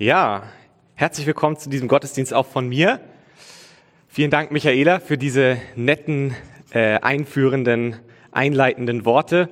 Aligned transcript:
Ja, 0.00 0.44
herzlich 0.94 1.26
willkommen 1.26 1.56
zu 1.56 1.68
diesem 1.68 1.88
Gottesdienst 1.88 2.32
auch 2.32 2.46
von 2.46 2.68
mir. 2.68 3.00
Vielen 4.06 4.30
Dank, 4.30 4.52
Michaela, 4.52 5.00
für 5.00 5.18
diese 5.18 5.58
netten, 5.74 6.36
äh, 6.70 7.00
einführenden, 7.00 7.96
einleitenden 8.30 9.04
Worte. 9.04 9.48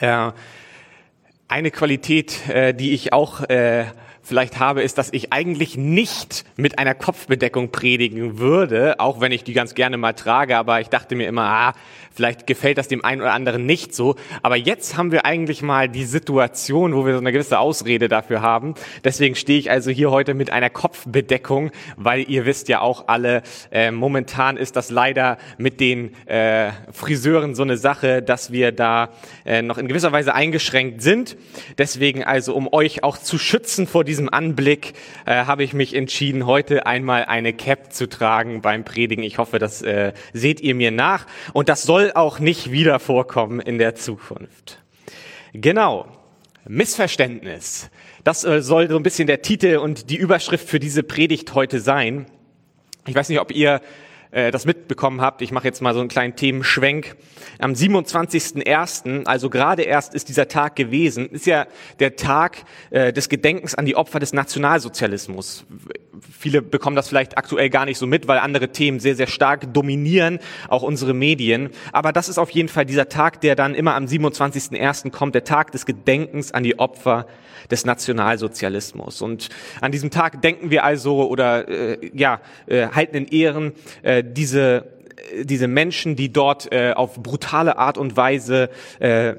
Äh, 0.00 0.32
eine 1.46 1.70
Qualität, 1.70 2.48
äh, 2.48 2.74
die 2.74 2.92
ich 2.92 3.12
auch 3.12 3.42
äh, 3.42 3.84
vielleicht 4.26 4.58
habe, 4.58 4.82
ist, 4.82 4.98
dass 4.98 5.12
ich 5.12 5.32
eigentlich 5.32 5.76
nicht 5.76 6.44
mit 6.56 6.78
einer 6.78 6.94
Kopfbedeckung 6.94 7.70
predigen 7.70 8.38
würde, 8.38 8.98
auch 8.98 9.20
wenn 9.20 9.30
ich 9.30 9.44
die 9.44 9.52
ganz 9.52 9.74
gerne 9.74 9.96
mal 9.96 10.14
trage, 10.14 10.56
aber 10.56 10.80
ich 10.80 10.88
dachte 10.88 11.14
mir 11.14 11.28
immer, 11.28 11.44
ah, 11.44 11.72
vielleicht 12.16 12.46
gefällt 12.46 12.78
das 12.78 12.88
dem 12.88 13.04
einen 13.04 13.20
oder 13.20 13.32
anderen 13.32 13.66
nicht 13.66 13.94
so. 13.94 14.16
Aber 14.42 14.56
jetzt 14.56 14.96
haben 14.96 15.12
wir 15.12 15.26
eigentlich 15.26 15.62
mal 15.62 15.88
die 15.88 16.04
Situation, 16.04 16.94
wo 16.94 17.06
wir 17.06 17.12
so 17.12 17.20
eine 17.20 17.30
gewisse 17.30 17.58
Ausrede 17.58 18.08
dafür 18.08 18.40
haben. 18.40 18.74
Deswegen 19.04 19.36
stehe 19.36 19.58
ich 19.58 19.70
also 19.70 19.90
hier 19.90 20.10
heute 20.10 20.34
mit 20.34 20.50
einer 20.50 20.70
Kopfbedeckung, 20.70 21.70
weil 21.96 22.28
ihr 22.28 22.46
wisst 22.46 22.68
ja 22.68 22.80
auch 22.80 23.08
alle, 23.08 23.42
äh, 23.70 23.90
momentan 23.90 24.56
ist 24.56 24.76
das 24.76 24.90
leider 24.90 25.36
mit 25.58 25.78
den 25.78 26.14
äh, 26.26 26.72
Friseuren 26.90 27.54
so 27.54 27.62
eine 27.62 27.76
Sache, 27.76 28.22
dass 28.22 28.50
wir 28.50 28.72
da 28.72 29.10
äh, 29.44 29.62
noch 29.62 29.78
in 29.78 29.86
gewisser 29.86 30.10
Weise 30.10 30.34
eingeschränkt 30.34 31.02
sind. 31.02 31.36
Deswegen 31.76 32.24
also, 32.24 32.54
um 32.54 32.72
euch 32.72 33.04
auch 33.04 33.18
zu 33.18 33.38
schützen 33.38 33.86
vor 33.86 34.04
diesem 34.04 34.15
Anblick, 34.28 34.94
äh, 35.24 35.44
habe 35.44 35.64
ich 35.64 35.72
mich 35.72 35.94
entschieden, 35.94 36.46
heute 36.46 36.86
einmal 36.86 37.26
eine 37.26 37.52
Cap 37.52 37.92
zu 37.92 38.08
tragen 38.08 38.62
beim 38.62 38.84
Predigen. 38.84 39.22
Ich 39.22 39.38
hoffe, 39.38 39.58
das 39.58 39.82
äh, 39.82 40.12
seht 40.32 40.60
ihr 40.60 40.74
mir 40.74 40.90
nach. 40.90 41.26
Und 41.52 41.68
das 41.68 41.82
soll 41.82 42.12
auch 42.14 42.38
nicht 42.38 42.72
wieder 42.72 42.98
vorkommen 42.98 43.60
in 43.60 43.78
der 43.78 43.94
Zukunft. 43.94 44.82
Genau. 45.52 46.08
Missverständnis. 46.68 47.90
Das 48.24 48.44
äh, 48.44 48.60
soll 48.60 48.88
so 48.88 48.96
ein 48.96 49.02
bisschen 49.02 49.26
der 49.26 49.42
Titel 49.42 49.76
und 49.76 50.10
die 50.10 50.16
Überschrift 50.16 50.68
für 50.68 50.80
diese 50.80 51.02
Predigt 51.02 51.54
heute 51.54 51.80
sein. 51.80 52.26
Ich 53.06 53.14
weiß 53.14 53.28
nicht, 53.28 53.40
ob 53.40 53.52
ihr 53.52 53.80
äh, 54.30 54.50
das 54.50 54.66
mitbekommen 54.66 55.20
habt. 55.20 55.42
Ich 55.42 55.52
mache 55.52 55.66
jetzt 55.66 55.82
mal 55.82 55.94
so 55.94 56.00
einen 56.00 56.08
kleinen 56.08 56.36
Themenschwenk. 56.36 57.16
Am 57.58 57.72
27.01., 57.72 59.24
also 59.26 59.50
gerade 59.50 59.82
erst 59.82 60.14
ist 60.14 60.28
dieser 60.28 60.48
Tag 60.48 60.76
gewesen, 60.76 61.30
ist 61.30 61.46
ja 61.46 61.66
der 61.98 62.16
Tag 62.16 62.64
äh, 62.90 63.12
des 63.12 63.28
Gedenkens 63.28 63.74
an 63.74 63.86
die 63.86 63.96
Opfer 63.96 64.20
des 64.20 64.32
Nationalsozialismus. 64.32 65.66
Viele 66.38 66.62
bekommen 66.62 66.96
das 66.96 67.08
vielleicht 67.08 67.38
aktuell 67.38 67.70
gar 67.70 67.84
nicht 67.84 67.98
so 67.98 68.06
mit, 68.06 68.28
weil 68.28 68.38
andere 68.38 68.68
Themen 68.68 69.00
sehr, 69.00 69.16
sehr 69.16 69.26
stark 69.26 69.72
dominieren, 69.72 70.38
auch 70.68 70.82
unsere 70.82 71.14
Medien. 71.14 71.70
Aber 71.92 72.12
das 72.12 72.28
ist 72.28 72.38
auf 72.38 72.50
jeden 72.50 72.68
Fall 72.68 72.86
dieser 72.86 73.08
Tag, 73.08 73.40
der 73.40 73.56
dann 73.56 73.74
immer 73.74 73.94
am 73.94 74.06
27.01. 74.06 75.10
kommt, 75.10 75.34
der 75.34 75.44
Tag 75.44 75.72
des 75.72 75.86
Gedenkens 75.86 76.52
an 76.52 76.62
die 76.62 76.78
Opfer 76.78 77.26
des 77.70 77.84
Nationalsozialismus. 77.84 79.22
Und 79.22 79.48
an 79.80 79.92
diesem 79.92 80.10
Tag 80.10 80.42
denken 80.42 80.70
wir 80.70 80.84
also 80.84 81.28
oder 81.28 81.68
äh, 81.68 82.10
ja 82.14 82.40
äh, 82.66 82.88
halten 82.88 83.16
in 83.16 83.26
Ehren 83.26 83.72
äh, 84.02 84.22
diese 84.24 84.96
diese 85.42 85.66
Menschen, 85.66 86.14
die 86.14 86.32
dort 86.32 86.72
äh, 86.72 86.92
auf 86.94 87.22
brutale 87.22 87.78
Art 87.78 87.98
und 87.98 88.16
Weise 88.16 88.70
äh, 88.98 89.34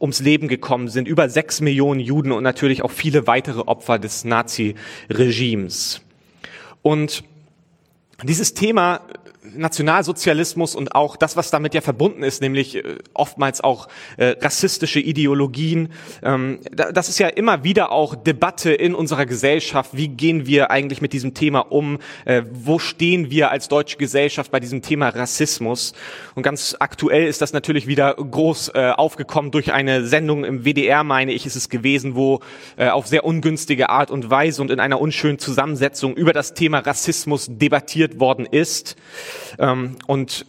ums 0.00 0.20
Leben 0.20 0.46
gekommen 0.48 0.88
sind, 0.88 1.08
über 1.08 1.28
sechs 1.28 1.60
Millionen 1.60 2.00
Juden 2.00 2.32
und 2.32 2.42
natürlich 2.42 2.82
auch 2.82 2.90
viele 2.90 3.26
weitere 3.26 3.60
Opfer 3.60 3.98
des 3.98 4.24
Nazi-Regimes. 4.24 6.02
Und 6.82 7.24
dieses 8.24 8.54
Thema 8.54 9.00
Nationalsozialismus 9.42 10.76
und 10.76 10.94
auch 10.94 11.16
das, 11.16 11.36
was 11.36 11.50
damit 11.50 11.74
ja 11.74 11.80
verbunden 11.80 12.22
ist, 12.22 12.40
nämlich 12.40 12.76
äh, 12.76 12.98
oftmals 13.12 13.60
auch 13.60 13.88
äh, 14.16 14.36
rassistische 14.40 15.00
Ideologien. 15.00 15.88
Ähm, 16.22 16.60
das 16.70 17.08
ist 17.08 17.18
ja 17.18 17.26
immer 17.26 17.64
wieder 17.64 17.90
auch 17.90 18.14
Debatte 18.14 18.72
in 18.72 18.94
unserer 18.94 19.26
Gesellschaft. 19.26 19.90
Wie 19.94 20.08
gehen 20.08 20.46
wir 20.46 20.70
eigentlich 20.70 21.00
mit 21.00 21.12
diesem 21.12 21.34
Thema 21.34 21.60
um? 21.60 21.98
Äh, 22.24 22.42
wo 22.52 22.78
stehen 22.78 23.30
wir 23.30 23.50
als 23.50 23.66
deutsche 23.66 23.96
Gesellschaft 23.96 24.52
bei 24.52 24.60
diesem 24.60 24.80
Thema 24.80 25.08
Rassismus? 25.08 25.92
Und 26.36 26.44
ganz 26.44 26.76
aktuell 26.78 27.26
ist 27.26 27.42
das 27.42 27.52
natürlich 27.52 27.88
wieder 27.88 28.14
groß 28.14 28.70
äh, 28.74 28.92
aufgekommen 28.96 29.50
durch 29.50 29.72
eine 29.72 30.06
Sendung 30.06 30.44
im 30.44 30.64
WDR, 30.64 31.02
meine 31.02 31.32
ich, 31.32 31.46
ist 31.46 31.56
es 31.56 31.68
gewesen, 31.68 32.14
wo 32.14 32.40
äh, 32.76 32.88
auf 32.88 33.08
sehr 33.08 33.24
ungünstige 33.24 33.88
Art 33.88 34.12
und 34.12 34.30
Weise 34.30 34.62
und 34.62 34.70
in 34.70 34.78
einer 34.78 35.00
unschönen 35.00 35.40
Zusammensetzung 35.40 36.14
über 36.14 36.32
das 36.32 36.54
Thema 36.54 36.78
Rassismus 36.78 37.48
debattiert 37.50 38.20
worden 38.20 38.46
ist. 38.46 38.96
Ähm, 39.58 39.96
und 40.06 40.46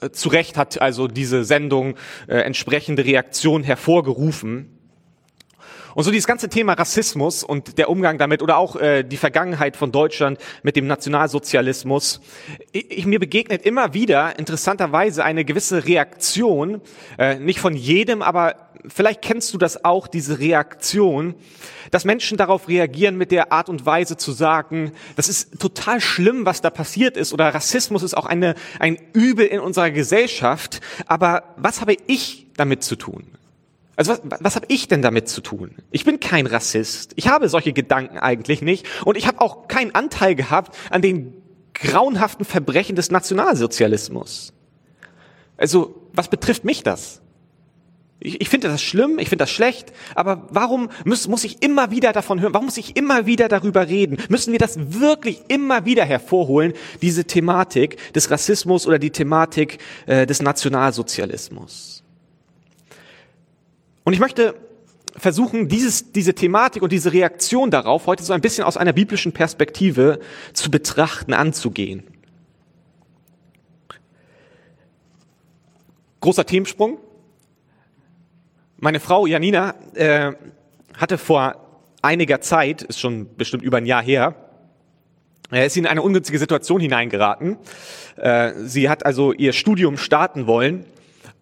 äh, 0.00 0.10
zu 0.10 0.28
Recht 0.28 0.56
hat 0.56 0.80
also 0.80 1.08
diese 1.08 1.44
Sendung 1.44 1.96
äh, 2.26 2.36
entsprechende 2.36 3.04
Reaktion 3.04 3.62
hervorgerufen. 3.62 4.70
Und 5.94 6.02
so 6.02 6.10
dieses 6.10 6.26
ganze 6.26 6.48
Thema 6.48 6.72
Rassismus 6.72 7.44
und 7.44 7.78
der 7.78 7.88
Umgang 7.88 8.18
damit 8.18 8.42
oder 8.42 8.58
auch 8.58 8.74
äh, 8.76 9.04
die 9.04 9.16
Vergangenheit 9.16 9.76
von 9.76 9.92
Deutschland 9.92 10.38
mit 10.64 10.74
dem 10.74 10.88
Nationalsozialismus, 10.88 12.20
ich, 12.72 12.90
ich, 12.90 13.06
mir 13.06 13.20
begegnet 13.20 13.64
immer 13.64 13.94
wieder 13.94 14.36
interessanterweise 14.38 15.24
eine 15.24 15.44
gewisse 15.44 15.86
Reaktion, 15.86 16.80
äh, 17.16 17.38
nicht 17.38 17.60
von 17.60 17.76
jedem, 17.76 18.22
aber 18.22 18.56
vielleicht 18.86 19.22
kennst 19.22 19.52
du 19.54 19.58
das 19.58 19.84
auch, 19.84 20.06
diese 20.06 20.38
Reaktion, 20.38 21.34
dass 21.90 22.04
Menschen 22.04 22.36
darauf 22.36 22.68
reagieren 22.68 23.16
mit 23.16 23.30
der 23.30 23.52
Art 23.52 23.68
und 23.68 23.86
Weise 23.86 24.16
zu 24.16 24.32
sagen, 24.32 24.92
das 25.16 25.28
ist 25.28 25.60
total 25.60 26.00
schlimm, 26.00 26.46
was 26.46 26.60
da 26.60 26.70
passiert 26.70 27.16
ist 27.16 27.32
oder 27.32 27.54
Rassismus 27.54 28.02
ist 28.02 28.16
auch 28.16 28.26
eine, 28.26 28.54
ein 28.78 28.98
Übel 29.12 29.46
in 29.46 29.60
unserer 29.60 29.90
Gesellschaft, 29.90 30.80
aber 31.06 31.54
was 31.56 31.80
habe 31.80 31.96
ich 32.06 32.46
damit 32.56 32.82
zu 32.82 32.96
tun? 32.96 33.24
Also 33.96 34.12
was, 34.12 34.22
was 34.40 34.56
habe 34.56 34.66
ich 34.68 34.88
denn 34.88 35.02
damit 35.02 35.28
zu 35.28 35.40
tun? 35.40 35.76
Ich 35.90 36.04
bin 36.04 36.18
kein 36.18 36.46
Rassist. 36.46 37.12
Ich 37.16 37.28
habe 37.28 37.48
solche 37.48 37.72
Gedanken 37.72 38.18
eigentlich 38.18 38.60
nicht 38.60 38.86
und 39.04 39.16
ich 39.16 39.26
habe 39.26 39.40
auch 39.40 39.68
keinen 39.68 39.94
Anteil 39.94 40.34
gehabt 40.34 40.76
an 40.90 41.00
den 41.00 41.32
grauenhaften 41.74 42.44
Verbrechen 42.44 42.96
des 42.96 43.10
Nationalsozialismus. 43.10 44.52
Also 45.56 46.08
was 46.12 46.28
betrifft 46.28 46.64
mich 46.64 46.82
das? 46.82 47.20
Ich, 48.24 48.40
ich 48.40 48.48
finde 48.48 48.68
das 48.68 48.80
schlimm, 48.80 49.18
ich 49.18 49.28
finde 49.28 49.42
das 49.42 49.50
schlecht, 49.50 49.92
aber 50.14 50.48
warum 50.48 50.88
muss, 51.04 51.28
muss 51.28 51.44
ich 51.44 51.62
immer 51.62 51.90
wieder 51.90 52.14
davon 52.14 52.40
hören? 52.40 52.54
Warum 52.54 52.64
muss 52.64 52.78
ich 52.78 52.96
immer 52.96 53.26
wieder 53.26 53.48
darüber 53.48 53.86
reden? 53.86 54.16
Müssen 54.30 54.50
wir 54.52 54.58
das 54.58 54.78
wirklich 54.78 55.42
immer 55.48 55.84
wieder 55.84 56.06
hervorholen, 56.06 56.72
diese 57.02 57.26
Thematik 57.26 57.98
des 58.14 58.30
Rassismus 58.30 58.86
oder 58.86 58.98
die 58.98 59.10
Thematik 59.10 59.76
äh, 60.06 60.24
des 60.26 60.40
Nationalsozialismus? 60.40 62.02
Und 64.04 64.14
ich 64.14 64.20
möchte 64.20 64.54
versuchen, 65.14 65.68
dieses, 65.68 66.10
diese 66.12 66.34
Thematik 66.34 66.82
und 66.82 66.92
diese 66.92 67.12
Reaktion 67.12 67.70
darauf 67.70 68.06
heute 68.06 68.24
so 68.24 68.32
ein 68.32 68.40
bisschen 68.40 68.64
aus 68.64 68.78
einer 68.78 68.94
biblischen 68.94 69.32
Perspektive 69.32 70.18
zu 70.54 70.70
betrachten, 70.70 71.34
anzugehen. 71.34 72.04
Großer 76.20 76.46
Themensprung. 76.46 76.98
Meine 78.84 79.00
Frau 79.00 79.24
Janina 79.24 79.76
äh, 79.94 80.32
hatte 80.94 81.16
vor 81.16 81.54
einiger 82.02 82.42
Zeit, 82.42 82.82
ist 82.82 83.00
schon 83.00 83.34
bestimmt 83.34 83.62
über 83.62 83.78
ein 83.78 83.86
Jahr 83.86 84.02
her, 84.02 84.34
äh, 85.50 85.64
ist 85.64 85.72
sie 85.72 85.80
in 85.80 85.86
eine 85.86 86.02
ungünstige 86.02 86.38
Situation 86.38 86.82
hineingeraten. 86.82 87.56
Äh, 88.16 88.52
sie 88.66 88.90
hat 88.90 89.06
also 89.06 89.32
ihr 89.32 89.54
Studium 89.54 89.96
starten 89.96 90.46
wollen 90.46 90.84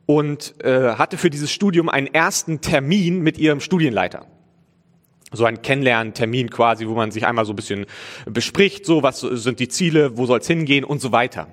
und 0.06 0.54
äh, 0.62 0.94
hatte 0.94 1.19
für 1.19 1.30
dieses 1.30 1.50
Studium 1.50 1.88
einen 1.88 2.06
ersten 2.06 2.60
Termin 2.60 3.22
mit 3.22 3.38
ihrem 3.38 3.59
Studienleiter. 3.59 4.24
So 5.32 5.44
ein 5.44 5.62
Kennenlerntermin 5.62 6.48
quasi, 6.48 6.86
wo 6.86 6.94
man 6.94 7.10
sich 7.10 7.26
einmal 7.26 7.44
so 7.44 7.54
ein 7.54 7.56
bisschen 7.56 7.86
bespricht, 8.24 8.86
so 8.86 9.03
was 9.03 9.19
sind 9.19 9.59
die 9.59 9.66
Ziele, 9.66 10.16
wo 10.16 10.26
soll 10.26 10.38
es 10.38 10.47
hingehen 10.47 10.84
und 10.84 11.00
so 11.00 11.10
weiter. 11.10 11.48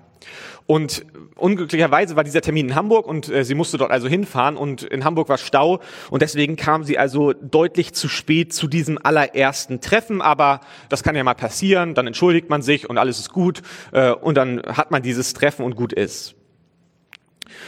Und 0.69 1.03
unglücklicherweise 1.35 2.15
war 2.15 2.23
dieser 2.23 2.41
Termin 2.41 2.67
in 2.67 2.75
Hamburg 2.75 3.07
und 3.07 3.27
äh, 3.27 3.43
sie 3.43 3.55
musste 3.55 3.79
dort 3.79 3.89
also 3.89 4.07
hinfahren 4.07 4.55
und 4.55 4.83
in 4.83 5.03
Hamburg 5.03 5.27
war 5.27 5.39
Stau 5.39 5.79
und 6.11 6.21
deswegen 6.21 6.57
kam 6.57 6.83
sie 6.83 6.99
also 6.99 7.33
deutlich 7.33 7.95
zu 7.95 8.07
spät 8.07 8.53
zu 8.53 8.67
diesem 8.67 8.99
allerersten 9.01 9.81
Treffen, 9.81 10.21
aber 10.21 10.61
das 10.87 11.01
kann 11.01 11.15
ja 11.15 11.23
mal 11.23 11.33
passieren, 11.33 11.95
dann 11.95 12.05
entschuldigt 12.05 12.51
man 12.51 12.61
sich 12.61 12.87
und 12.87 12.99
alles 12.99 13.17
ist 13.17 13.33
gut 13.33 13.63
äh, 13.93 14.11
und 14.11 14.35
dann 14.35 14.61
hat 14.61 14.91
man 14.91 15.01
dieses 15.01 15.33
Treffen 15.33 15.65
und 15.65 15.75
gut 15.75 15.91
ist. 15.91 16.35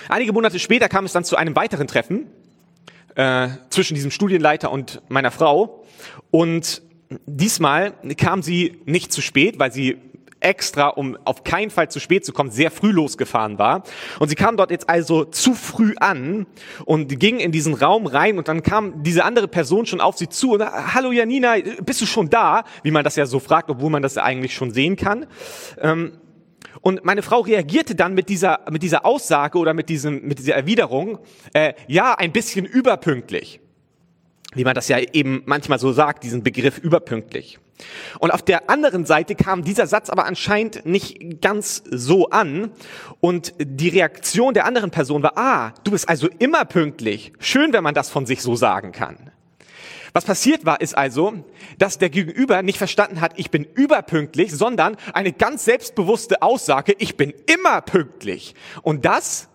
Einige 0.07 0.31
Monate 0.31 0.59
später 0.59 0.87
kam 0.87 1.05
es 1.05 1.11
dann 1.11 1.23
zu 1.23 1.37
einem 1.37 1.55
weiteren 1.55 1.87
Treffen 1.87 2.27
äh, 3.15 3.47
zwischen 3.71 3.95
diesem 3.95 4.11
Studienleiter 4.11 4.71
und 4.71 5.01
meiner 5.09 5.31
Frau. 5.31 5.85
Und 6.29 6.83
diesmal 7.25 7.93
kam 8.15 8.43
sie 8.43 8.79
nicht 8.85 9.11
zu 9.11 9.21
spät, 9.21 9.57
weil 9.57 9.71
sie 9.71 9.97
extra, 10.41 10.87
um 10.87 11.17
auf 11.23 11.43
keinen 11.43 11.69
Fall 11.69 11.89
zu 11.89 11.99
spät 11.99 12.25
zu 12.25 12.33
kommen, 12.33 12.51
sehr 12.51 12.71
früh 12.71 12.91
losgefahren 12.91 13.57
war. 13.57 13.83
Und 14.19 14.29
sie 14.29 14.35
kam 14.35 14.57
dort 14.57 14.71
jetzt 14.71 14.89
also 14.89 15.25
zu 15.25 15.53
früh 15.53 15.93
an 15.99 16.45
und 16.85 17.19
ging 17.19 17.39
in 17.39 17.51
diesen 17.51 17.73
Raum 17.73 18.05
rein 18.07 18.37
und 18.37 18.47
dann 18.47 18.63
kam 18.63 19.03
diese 19.03 19.23
andere 19.23 19.47
Person 19.47 19.85
schon 19.85 20.01
auf 20.01 20.17
sie 20.17 20.29
zu 20.29 20.53
und 20.53 20.63
hallo 20.63 21.11
Janina, 21.11 21.55
bist 21.83 22.01
du 22.01 22.05
schon 22.05 22.29
da? 22.29 22.63
Wie 22.83 22.91
man 22.91 23.03
das 23.03 23.15
ja 23.15 23.25
so 23.25 23.39
fragt, 23.39 23.69
obwohl 23.69 23.89
man 23.89 24.01
das 24.01 24.15
ja 24.15 24.23
eigentlich 24.23 24.53
schon 24.53 24.71
sehen 24.71 24.95
kann. 24.95 25.25
Ähm, 25.79 26.13
und 26.81 27.05
meine 27.05 27.21
Frau 27.21 27.41
reagierte 27.41 27.95
dann 27.95 28.13
mit 28.13 28.29
dieser, 28.29 28.61
mit 28.71 28.81
dieser 28.83 29.05
Aussage 29.05 29.57
oder 29.57 29.73
mit, 29.73 29.89
diesem, 29.89 30.27
mit 30.27 30.39
dieser 30.39 30.55
Erwiderung, 30.55 31.19
äh, 31.53 31.73
ja, 31.87 32.15
ein 32.15 32.31
bisschen 32.31 32.65
überpünktlich. 32.65 33.60
Wie 34.53 34.63
man 34.63 34.75
das 34.75 34.87
ja 34.87 34.99
eben 34.99 35.43
manchmal 35.45 35.79
so 35.79 35.91
sagt, 35.91 36.23
diesen 36.23 36.43
Begriff 36.43 36.77
überpünktlich. 36.77 37.59
Und 38.19 38.31
auf 38.31 38.41
der 38.41 38.69
anderen 38.69 39.05
Seite 39.05 39.35
kam 39.35 39.63
dieser 39.63 39.87
Satz 39.87 40.09
aber 40.09 40.25
anscheinend 40.25 40.85
nicht 40.85 41.41
ganz 41.41 41.83
so 41.89 42.29
an. 42.29 42.71
Und 43.19 43.53
die 43.59 43.89
Reaktion 43.89 44.53
der 44.53 44.65
anderen 44.65 44.91
Person 44.91 45.23
war, 45.23 45.37
ah, 45.37 45.73
du 45.83 45.91
bist 45.91 46.07
also 46.07 46.27
immer 46.39 46.65
pünktlich. 46.65 47.33
Schön, 47.39 47.73
wenn 47.73 47.83
man 47.83 47.95
das 47.95 48.09
von 48.09 48.25
sich 48.25 48.41
so 48.41 48.55
sagen 48.55 48.91
kann. 48.91 49.31
Was 50.13 50.25
passiert 50.25 50.65
war, 50.65 50.81
ist 50.81 50.97
also, 50.97 51.45
dass 51.77 51.97
der 51.97 52.09
Gegenüber 52.09 52.61
nicht 52.63 52.77
verstanden 52.77 53.21
hat, 53.21 53.33
ich 53.37 53.49
bin 53.49 53.63
überpünktlich, 53.63 54.51
sondern 54.51 54.97
eine 55.13 55.31
ganz 55.31 55.63
selbstbewusste 55.63 56.41
Aussage, 56.41 56.93
ich 56.99 57.15
bin 57.15 57.33
immer 57.45 57.79
pünktlich. 57.79 58.53
Und 58.81 59.05
das 59.05 59.47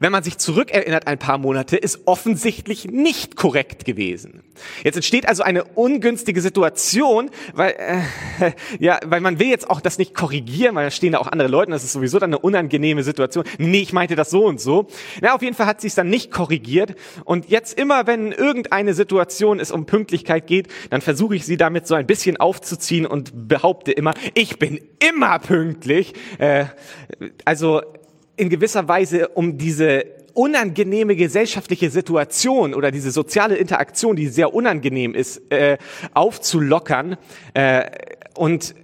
wenn 0.00 0.12
man 0.12 0.22
sich 0.22 0.38
zurückerinnert 0.38 1.06
ein 1.06 1.18
paar 1.18 1.38
Monate, 1.38 1.76
ist 1.76 2.00
offensichtlich 2.06 2.86
nicht 2.86 3.36
korrekt 3.36 3.84
gewesen. 3.84 4.42
Jetzt 4.84 4.96
entsteht 4.96 5.28
also 5.28 5.42
eine 5.42 5.64
ungünstige 5.64 6.40
Situation, 6.40 7.30
weil, 7.54 7.74
äh, 7.78 8.52
ja, 8.78 8.98
weil 9.04 9.20
man 9.20 9.38
will 9.38 9.48
jetzt 9.48 9.68
auch 9.70 9.80
das 9.80 9.98
nicht 9.98 10.14
korrigieren, 10.14 10.74
weil 10.74 10.84
da 10.84 10.90
stehen 10.90 11.12
da 11.12 11.18
auch 11.18 11.26
andere 11.26 11.48
Leute, 11.48 11.70
das 11.70 11.84
ist 11.84 11.92
sowieso 11.92 12.18
dann 12.18 12.30
eine 12.30 12.38
unangenehme 12.38 13.02
Situation. 13.02 13.44
Nee, 13.58 13.80
ich 13.80 13.92
meinte 13.92 14.16
das 14.16 14.30
so 14.30 14.44
und 14.44 14.60
so. 14.60 14.88
Na, 15.20 15.34
auf 15.34 15.42
jeden 15.42 15.54
Fall 15.54 15.66
hat 15.66 15.80
sie 15.80 15.88
es 15.88 15.94
dann 15.94 16.08
nicht 16.08 16.30
korrigiert. 16.30 16.94
Und 17.24 17.48
jetzt 17.48 17.78
immer, 17.78 18.06
wenn 18.06 18.32
irgendeine 18.32 18.94
Situation 18.94 19.60
es 19.60 19.70
um 19.70 19.86
Pünktlichkeit 19.86 20.46
geht, 20.46 20.68
dann 20.90 21.00
versuche 21.00 21.36
ich 21.36 21.46
sie 21.46 21.56
damit 21.56 21.86
so 21.86 21.94
ein 21.94 22.06
bisschen 22.06 22.36
aufzuziehen 22.36 23.06
und 23.06 23.48
behaupte 23.48 23.92
immer, 23.92 24.14
ich 24.34 24.58
bin 24.58 24.80
immer 24.98 25.38
pünktlich. 25.38 26.14
Äh, 26.38 26.66
also 27.44 27.82
in 28.38 28.48
gewisser 28.48 28.88
Weise 28.88 29.28
um 29.28 29.58
diese 29.58 30.04
unangenehme 30.34 31.16
gesellschaftliche 31.16 31.90
Situation 31.90 32.72
oder 32.72 32.90
diese 32.92 33.10
soziale 33.10 33.56
Interaktion, 33.56 34.14
die 34.14 34.28
sehr 34.28 34.54
unangenehm 34.54 35.14
ist, 35.14 35.50
äh, 35.50 35.78
aufzulockern. 36.14 37.16
Äh, 37.54 37.90
und 38.36 38.74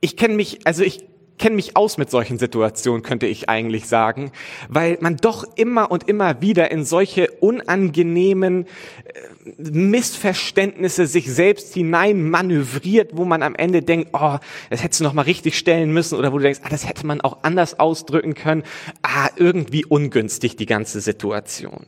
ich 0.00 0.16
kenne 0.16 0.34
mich, 0.34 0.66
also 0.66 0.82
ich 0.82 1.06
kenne 1.38 1.56
mich 1.56 1.76
aus 1.76 1.98
mit 1.98 2.10
solchen 2.10 2.38
Situationen, 2.38 3.02
könnte 3.02 3.26
ich 3.26 3.48
eigentlich 3.48 3.86
sagen, 3.86 4.32
weil 4.68 4.98
man 5.00 5.16
doch 5.16 5.44
immer 5.54 5.90
und 5.90 6.08
immer 6.08 6.40
wieder 6.40 6.70
in 6.72 6.84
solche 6.84 7.30
unangenehmen 7.30 8.64
äh, 8.64 9.12
Missverständnisse 9.58 11.06
sich 11.06 11.32
selbst 11.32 11.74
hinein 11.74 12.28
manövriert, 12.28 13.10
wo 13.14 13.24
man 13.24 13.42
am 13.42 13.54
Ende 13.54 13.82
denkt, 13.82 14.10
oh, 14.12 14.38
das 14.70 14.82
hättest 14.82 15.00
du 15.00 15.04
noch 15.04 15.12
mal 15.12 15.22
richtig 15.22 15.56
stellen 15.56 15.92
müssen 15.92 16.18
oder 16.18 16.32
wo 16.32 16.38
du 16.38 16.44
denkst, 16.44 16.60
ah, 16.64 16.68
das 16.68 16.88
hätte 16.88 17.06
man 17.06 17.20
auch 17.20 17.38
anders 17.42 17.78
ausdrücken 17.78 18.34
können. 18.34 18.62
Ah, 19.02 19.28
irgendwie 19.36 19.84
ungünstig 19.84 20.56
die 20.56 20.66
ganze 20.66 21.00
Situation. 21.00 21.86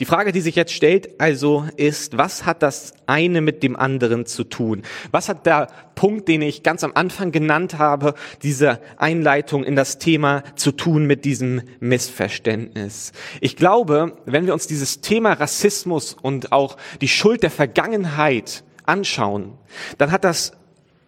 Die 0.00 0.04
Frage, 0.04 0.32
die 0.32 0.40
sich 0.40 0.56
jetzt 0.56 0.72
stellt, 0.72 1.20
also 1.20 1.66
ist, 1.76 2.18
was 2.18 2.44
hat 2.44 2.62
das 2.62 2.94
eine 3.06 3.40
mit 3.40 3.62
dem 3.62 3.76
anderen 3.76 4.26
zu 4.26 4.42
tun? 4.42 4.82
Was 5.12 5.28
hat 5.28 5.46
der 5.46 5.68
Punkt, 5.94 6.26
den 6.26 6.42
ich 6.42 6.64
ganz 6.64 6.82
am 6.82 6.92
Anfang 6.94 7.30
genannt 7.30 7.78
habe, 7.78 8.14
diese 8.42 8.80
Einleitung 8.96 9.62
in 9.62 9.76
das 9.76 9.98
Thema 9.98 10.42
zu 10.56 10.72
tun 10.72 11.06
mit 11.06 11.24
diesem 11.24 11.62
Missverständnis? 11.78 13.12
Ich 13.40 13.56
glaube, 13.56 14.16
wenn 14.26 14.46
wir 14.46 14.52
uns 14.52 14.66
dieses 14.66 15.00
Thema 15.00 15.34
Rassismus 15.34 16.16
und 16.20 16.50
auch 16.50 16.76
die 17.00 17.08
Schuld 17.08 17.44
der 17.44 17.50
Vergangenheit 17.50 18.64
anschauen, 18.84 19.52
dann 19.98 20.10
hat 20.10 20.24
das 20.24 20.52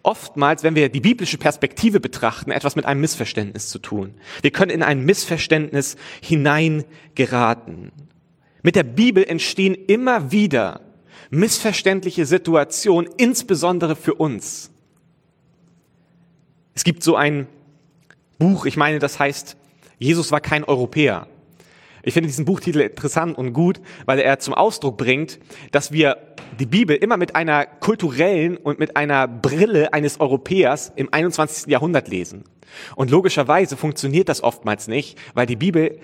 oftmals, 0.07 0.63
wenn 0.63 0.77
wir 0.77 0.89
die 0.89 1.01
biblische 1.01 1.37
Perspektive 1.37 1.99
betrachten, 1.99 2.53
etwas 2.53 2.77
mit 2.77 2.87
einem 2.87 3.01
Missverständnis 3.01 3.69
zu 3.69 3.81
tun. 3.81 4.15
Wir 4.41 4.53
können 4.53 4.71
in 4.71 4.85
ein 4.85 5.05
Missverständnis 5.05 5.97
hineingeraten. 6.23 7.91
Mit 8.67 8.75
der 8.75 8.83
Bibel 8.83 9.23
entstehen 9.23 9.77
immer 9.77 10.33
wieder 10.33 10.81
missverständliche 11.31 12.27
Situationen, 12.27 13.09
insbesondere 13.17 13.95
für 13.95 14.15
uns. 14.15 14.73
Es 16.75 16.83
gibt 16.83 17.05
so 17.05 17.15
ein 17.15 17.47
Buch, 18.41 18.67
ich 18.67 18.77
meine, 18.77 18.99
das 18.99 19.21
heißt, 19.21 19.57
Jesus 20.01 20.33
war 20.33 20.41
kein 20.41 20.65
Europäer. 20.65 21.29
Ich 22.07 22.15
finde 22.15 22.29
diesen 22.29 22.45
Buchtitel 22.45 22.83
interessant 22.83 23.37
und 23.37 23.53
gut, 23.53 23.81
weil 24.05 24.21
er 24.21 24.39
zum 24.39 24.55
Ausdruck 24.55 24.97
bringt, 24.97 25.41
dass 25.73 25.91
wir 25.91 26.19
die 26.61 26.65
Bibel 26.65 26.95
immer 26.95 27.17
mit 27.17 27.35
einer 27.35 27.67
kulturellen 27.67 28.57
und 28.57 28.79
mit 28.79 28.97
einer 28.97 29.27
Brille 29.27 29.93
eines 29.93 30.21
Europäers 30.21 30.93
im 30.95 31.13
21. 31.13 31.67
Jahrhundert 31.67 32.07
lesen. 32.07 32.45
Und 32.95 33.11
logischerweise 33.11 33.77
funktioniert 33.77 34.29
das 34.29 34.45
oftmals 34.45 34.87
nicht, 34.87 35.19
weil 35.35 35.47
die 35.47 35.57
Bibel 35.57 35.99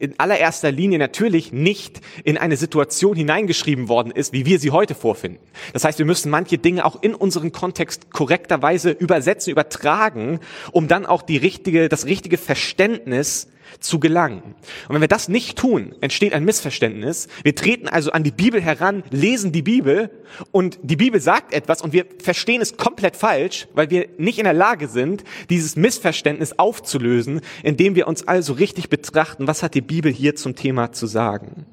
in 0.00 0.18
allererster 0.18 0.72
Linie 0.72 0.98
natürlich 0.98 1.52
nicht 1.52 2.00
in 2.24 2.36
eine 2.36 2.56
Situation 2.56 3.14
hineingeschrieben 3.14 3.88
worden 3.88 4.10
ist, 4.10 4.32
wie 4.32 4.46
wir 4.46 4.58
sie 4.58 4.72
heute 4.72 4.96
vorfinden. 4.96 5.38
Das 5.72 5.84
heißt, 5.84 6.00
wir 6.00 6.06
müssen 6.06 6.30
manche 6.30 6.58
Dinge 6.58 6.84
auch 6.84 7.00
in 7.00 7.14
unseren 7.14 7.52
Kontext 7.52 8.10
korrekterweise 8.10 8.90
übersetzen, 8.90 9.52
übertragen, 9.52 10.40
um 10.72 10.88
dann 10.88 11.06
auch 11.06 11.22
die 11.22 11.36
richtige, 11.36 11.88
das 11.88 12.06
richtige 12.06 12.38
Verständnis 12.38 13.46
zu 13.80 14.00
gelangen. 14.00 14.54
Und 14.88 14.94
wenn 14.94 15.00
wir 15.00 15.08
das 15.08 15.28
nicht 15.28 15.58
tun, 15.58 15.94
entsteht 16.00 16.32
ein 16.32 16.44
Missverständnis. 16.44 17.28
Wir 17.42 17.54
treten 17.54 17.88
also 17.88 18.12
an 18.12 18.22
die 18.22 18.30
Bibel 18.30 18.60
heran, 18.60 19.02
lesen 19.10 19.52
die 19.52 19.62
Bibel 19.62 20.10
und 20.50 20.78
die 20.82 20.96
Bibel 20.96 21.20
sagt 21.20 21.52
etwas 21.52 21.82
und 21.82 21.92
wir 21.92 22.06
verstehen 22.22 22.60
es 22.60 22.76
komplett 22.76 23.16
falsch, 23.16 23.68
weil 23.74 23.90
wir 23.90 24.08
nicht 24.18 24.38
in 24.38 24.44
der 24.44 24.52
Lage 24.52 24.88
sind, 24.88 25.24
dieses 25.50 25.76
Missverständnis 25.76 26.58
aufzulösen, 26.58 27.40
indem 27.62 27.94
wir 27.94 28.08
uns 28.08 28.26
also 28.26 28.54
richtig 28.54 28.88
betrachten, 28.88 29.46
was 29.46 29.62
hat 29.62 29.74
die 29.74 29.80
Bibel 29.80 30.12
hier 30.12 30.36
zum 30.36 30.54
Thema 30.56 30.92
zu 30.92 31.06
sagen. 31.06 31.66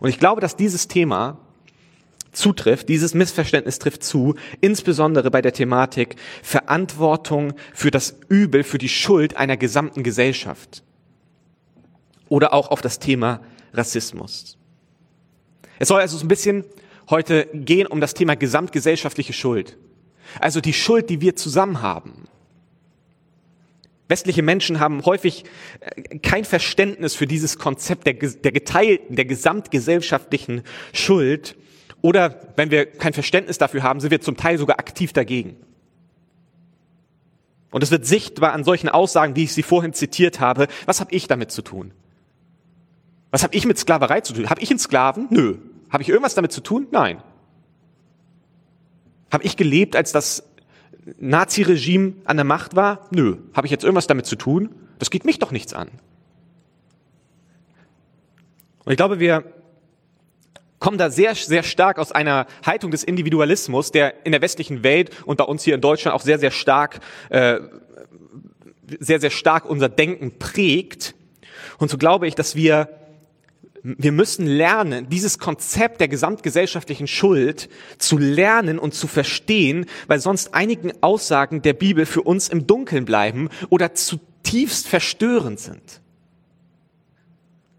Und 0.00 0.08
ich 0.08 0.18
glaube, 0.18 0.40
dass 0.40 0.56
dieses 0.56 0.88
Thema 0.88 1.38
zutrifft, 2.32 2.88
dieses 2.88 3.14
Missverständnis 3.14 3.78
trifft 3.78 4.02
zu, 4.02 4.34
insbesondere 4.60 5.30
bei 5.30 5.40
der 5.40 5.52
Thematik 5.52 6.16
Verantwortung 6.42 7.54
für 7.72 7.90
das 7.90 8.18
Übel, 8.28 8.64
für 8.64 8.78
die 8.78 8.88
Schuld 8.88 9.36
einer 9.36 9.56
gesamten 9.56 10.02
Gesellschaft 10.02 10.82
oder 12.34 12.52
auch 12.52 12.72
auf 12.72 12.80
das 12.80 12.98
Thema 12.98 13.42
Rassismus. 13.72 14.58
Es 15.78 15.86
soll 15.86 16.00
also 16.00 16.18
so 16.18 16.24
ein 16.24 16.28
bisschen 16.28 16.64
heute 17.08 17.46
gehen 17.52 17.86
um 17.86 18.00
das 18.00 18.12
Thema 18.12 18.34
gesamtgesellschaftliche 18.34 19.32
Schuld. 19.32 19.78
Also 20.40 20.60
die 20.60 20.72
Schuld, 20.72 21.10
die 21.10 21.20
wir 21.20 21.36
zusammen 21.36 21.80
haben. 21.80 22.24
Westliche 24.08 24.42
Menschen 24.42 24.80
haben 24.80 25.04
häufig 25.04 25.44
äh, 25.78 26.18
kein 26.18 26.44
Verständnis 26.44 27.14
für 27.14 27.28
dieses 27.28 27.56
Konzept 27.56 28.04
der, 28.04 28.14
der 28.14 28.50
geteilten, 28.50 29.14
der 29.14 29.26
gesamtgesellschaftlichen 29.26 30.62
Schuld. 30.92 31.54
Oder 32.02 32.52
wenn 32.56 32.72
wir 32.72 32.84
kein 32.84 33.12
Verständnis 33.12 33.58
dafür 33.58 33.84
haben, 33.84 34.00
sind 34.00 34.10
wir 34.10 34.20
zum 34.20 34.36
Teil 34.36 34.58
sogar 34.58 34.80
aktiv 34.80 35.12
dagegen. 35.12 35.54
Und 37.70 37.84
es 37.84 37.92
wird 37.92 38.06
sichtbar 38.06 38.54
an 38.54 38.64
solchen 38.64 38.88
Aussagen, 38.88 39.36
wie 39.36 39.44
ich 39.44 39.52
sie 39.52 39.62
vorhin 39.62 39.92
zitiert 39.92 40.40
habe. 40.40 40.66
Was 40.84 40.98
habe 40.98 41.14
ich 41.14 41.28
damit 41.28 41.52
zu 41.52 41.62
tun? 41.62 41.92
Was 43.34 43.42
habe 43.42 43.56
ich 43.56 43.66
mit 43.66 43.76
Sklaverei 43.76 44.20
zu 44.20 44.32
tun? 44.32 44.48
Habe 44.48 44.60
ich 44.60 44.70
einen 44.70 44.78
Sklaven? 44.78 45.26
Nö. 45.28 45.56
Habe 45.90 46.04
ich 46.04 46.08
irgendwas 46.08 46.36
damit 46.36 46.52
zu 46.52 46.60
tun? 46.60 46.86
Nein. 46.92 47.20
Habe 49.32 49.42
ich 49.42 49.56
gelebt, 49.56 49.96
als 49.96 50.12
das 50.12 50.44
Nazi-Regime 51.18 52.12
an 52.26 52.36
der 52.36 52.44
Macht 52.44 52.76
war? 52.76 53.08
Nö. 53.10 53.38
Habe 53.52 53.66
ich 53.66 53.72
jetzt 53.72 53.82
irgendwas 53.82 54.06
damit 54.06 54.26
zu 54.26 54.36
tun? 54.36 54.72
Das 55.00 55.10
geht 55.10 55.24
mich 55.24 55.40
doch 55.40 55.50
nichts 55.50 55.74
an. 55.74 55.88
Und 58.84 58.92
ich 58.92 58.96
glaube, 58.96 59.18
wir 59.18 59.42
kommen 60.78 60.96
da 60.96 61.10
sehr, 61.10 61.34
sehr 61.34 61.64
stark 61.64 61.98
aus 61.98 62.12
einer 62.12 62.46
Haltung 62.64 62.92
des 62.92 63.02
Individualismus, 63.02 63.90
der 63.90 64.24
in 64.24 64.30
der 64.30 64.42
westlichen 64.42 64.84
Welt 64.84 65.10
und 65.26 65.38
bei 65.38 65.44
uns 65.44 65.64
hier 65.64 65.74
in 65.74 65.80
Deutschland 65.80 66.14
auch 66.14 66.22
sehr, 66.22 66.38
sehr 66.38 66.52
stark, 66.52 67.00
äh, 67.30 67.58
sehr, 69.00 69.18
sehr 69.18 69.30
stark 69.30 69.64
unser 69.64 69.88
Denken 69.88 70.38
prägt. 70.38 71.16
Und 71.78 71.90
so 71.90 71.98
glaube 71.98 72.28
ich, 72.28 72.36
dass 72.36 72.54
wir 72.54 73.00
wir 73.84 74.12
müssen 74.12 74.46
lernen, 74.46 75.10
dieses 75.10 75.38
Konzept 75.38 76.00
der 76.00 76.08
gesamtgesellschaftlichen 76.08 77.06
Schuld 77.06 77.68
zu 77.98 78.16
lernen 78.16 78.78
und 78.78 78.94
zu 78.94 79.06
verstehen, 79.06 79.84
weil 80.06 80.20
sonst 80.20 80.54
einigen 80.54 80.92
Aussagen 81.02 81.60
der 81.60 81.74
Bibel 81.74 82.06
für 82.06 82.22
uns 82.22 82.48
im 82.48 82.66
Dunkeln 82.66 83.04
bleiben 83.04 83.50
oder 83.68 83.94
zutiefst 83.94 84.88
verstörend 84.88 85.60
sind. 85.60 86.00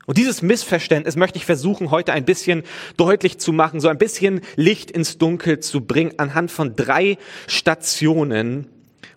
Und 0.06 0.20
dieses 0.20 0.44
Missverständnis 0.44 1.16
möchte 1.16 1.40
ich 1.40 1.46
versuchen, 1.48 1.90
heute 1.90 2.14
ein 2.14 2.26
bisschen 2.26 2.62
deutlich 2.98 3.40
zu 3.40 3.52
machen, 3.52 3.80
so 3.80 3.88
ein 3.88 3.98
bisschen 3.98 4.42
Licht 4.56 4.92
ins 4.92 5.18
Dunkel 5.18 5.60
zu 5.60 5.82
bringen, 5.82 6.14
anhand 6.18 6.52
von 6.52 6.76
drei 6.76 7.18
Stationen, 7.48 8.68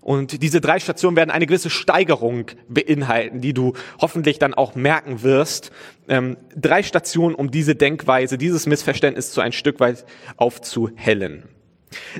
und 0.09 0.43
diese 0.43 0.63
drei 0.63 0.81
Stationen 0.81 1.19
werden 1.19 1.29
eine 1.29 1.45
gewisse 1.45 1.69
Steigerung 1.69 2.47
beinhalten, 2.67 3.43
die 3.43 3.53
du 3.53 3.75
hoffentlich 4.01 4.39
dann 4.39 4.55
auch 4.55 4.75
merken 4.75 5.23
wirst. 5.23 5.71
Ähm, 6.09 6.39
drei 6.57 6.83
Stationen, 6.83 7.35
um 7.35 7.51
diese 7.51 7.75
Denkweise, 7.75 8.39
dieses 8.39 8.65
Missverständnis 8.65 9.33
zu 9.33 9.43
ein 9.43 9.53
Stück 9.53 9.81
weit 9.81 10.07
aufzuhellen. 10.39 11.43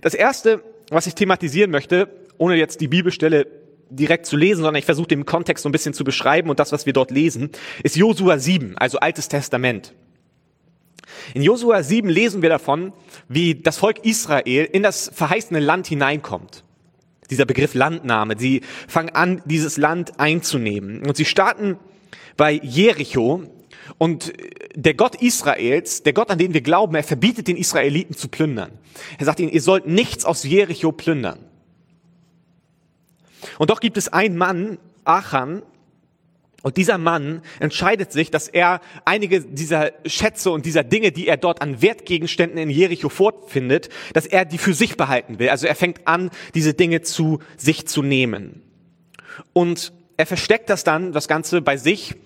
Das 0.03 0.13
erste, 0.13 0.63
was 0.91 1.07
ich 1.07 1.15
thematisieren 1.15 1.71
möchte, 1.71 2.11
ohne 2.37 2.57
jetzt 2.57 2.83
die 2.83 2.89
Bibelstelle 2.89 3.47
direkt 3.89 4.27
zu 4.27 4.37
lesen, 4.37 4.59
sondern 4.59 4.81
ich 4.81 4.85
versuche 4.85 5.09
den 5.09 5.25
Kontext 5.25 5.63
so 5.63 5.71
ein 5.71 5.73
bisschen 5.73 5.95
zu 5.95 6.05
beschreiben 6.05 6.51
und 6.51 6.61
das, 6.61 6.73
was 6.73 6.85
wir 6.85 6.93
dort 6.93 7.11
lesen, 7.11 7.49
ist 7.85 7.97
Josua 7.97 8.39
7, 8.39 8.77
also 8.77 8.99
Altes 8.99 9.29
Testament. 9.29 9.95
In 11.33 11.41
Josua 11.41 11.83
7 11.83 12.11
lesen 12.11 12.43
wir 12.43 12.51
davon, 12.51 12.93
wie 13.31 13.55
das 13.55 13.79
Volk 13.79 14.05
Israel 14.05 14.69
in 14.71 14.83
das 14.83 15.11
verheißene 15.15 15.59
Land 15.61 15.87
hineinkommt. 15.87 16.65
Dieser 17.31 17.45
Begriff 17.45 17.75
Landnahme. 17.75 18.37
Sie 18.39 18.63
fangen 18.87 19.11
an, 19.11 19.43
dieses 19.45 19.77
Land 19.77 20.19
einzunehmen. 20.19 21.07
Und 21.07 21.17
sie 21.17 21.25
starten 21.25 21.77
bei 22.37 22.53
Jericho. 22.53 23.43
Und 23.97 24.33
der 24.75 24.95
Gott 24.95 25.21
Israels, 25.21 26.03
der 26.03 26.13
Gott, 26.13 26.31
an 26.31 26.39
den 26.39 26.55
wir 26.55 26.61
glauben, 26.61 26.95
er 26.95 27.03
verbietet 27.03 27.49
den 27.49 27.57
Israeliten 27.57 28.15
zu 28.15 28.29
plündern. 28.29 28.71
Er 29.19 29.27
sagt 29.27 29.41
ihnen, 29.41 29.53
ihr 29.53 29.63
sollt 29.63 29.87
nichts 29.87 30.25
aus 30.25 30.45
Jericho 30.45 30.93
plündern. 30.93 31.39
Und 33.59 33.71
doch 33.71 33.81
gibt 33.81 33.97
es 33.97 34.09
einen 34.09 34.37
Mann, 34.37 34.79
Achan, 35.05 35.63
und 36.63 36.77
dieser 36.77 36.99
Mann 36.99 37.43
entscheidet 37.61 38.11
sich, 38.11 38.33
dass 38.33 38.49
er 38.49 38.81
einige 39.05 39.43
dieser 39.43 39.93
Schätze 40.07 40.51
und 40.51 40.67
dieser 40.67 40.83
Dinge, 40.83 41.13
die 41.13 41.29
er 41.29 41.37
dort 41.37 41.63
an 41.63 41.81
Wertgegenständen 41.83 42.59
in 42.59 42.69
Jericho 42.69 43.09
vorfindet, 43.09 43.91
dass 44.13 44.27
er 44.27 44.45
die 44.45 44.59
für 44.59 44.75
sich 44.75 44.97
behalten 44.97 45.39
will. 45.39 45.51
Also 45.51 45.69
er 45.69 45.77
fängt 45.77 46.09
an, 46.09 46.31
diese 46.55 46.75
Dinge 46.75 47.03
zu 47.03 47.39
sich 47.57 47.87
zu 47.87 48.03
nehmen. 48.03 48.63
Und 49.53 49.93
er 50.17 50.27
versteckt 50.27 50.69
das 50.69 50.83
dann, 50.83 51.13
das 51.13 51.29
Ganze 51.29 51.63
bei 51.63 51.77
sich. 51.77 52.17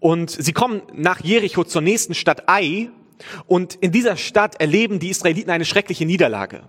Und 0.00 0.30
sie 0.30 0.52
kommen 0.52 0.82
nach 0.92 1.24
Jericho 1.24 1.64
zur 1.64 1.80
nächsten 1.80 2.14
Stadt 2.14 2.46
Ai. 2.46 2.90
Und 3.46 3.74
in 3.76 3.90
dieser 3.90 4.18
Stadt 4.18 4.60
erleben 4.60 4.98
die 4.98 5.08
Israeliten 5.08 5.50
eine 5.50 5.64
schreckliche 5.64 6.04
Niederlage. 6.04 6.64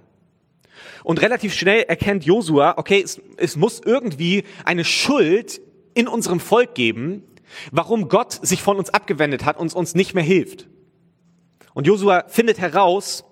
Und 1.04 1.22
relativ 1.22 1.54
schnell 1.54 1.82
erkennt 1.84 2.24
Josua, 2.24 2.76
okay, 2.78 3.02
es, 3.04 3.22
es 3.36 3.58
muss 3.58 3.82
irgendwie 3.84 4.46
eine 4.64 4.86
Schuld 4.86 5.62
in 5.94 6.08
unserem 6.08 6.40
Volk 6.40 6.76
geben, 6.76 7.24
warum 7.72 8.10
Gott 8.10 8.34
sich 8.34 8.62
von 8.62 8.78
uns 8.78 8.90
abgewendet 8.90 9.46
hat 9.46 9.58
und 9.58 9.74
uns 9.74 9.96
nicht 9.96 10.14
mehr 10.14 10.24
hilft. 10.24 10.68
Und 11.74 11.88
Josua 11.88 12.26
findet 12.28 12.60
heraus, 12.60 13.26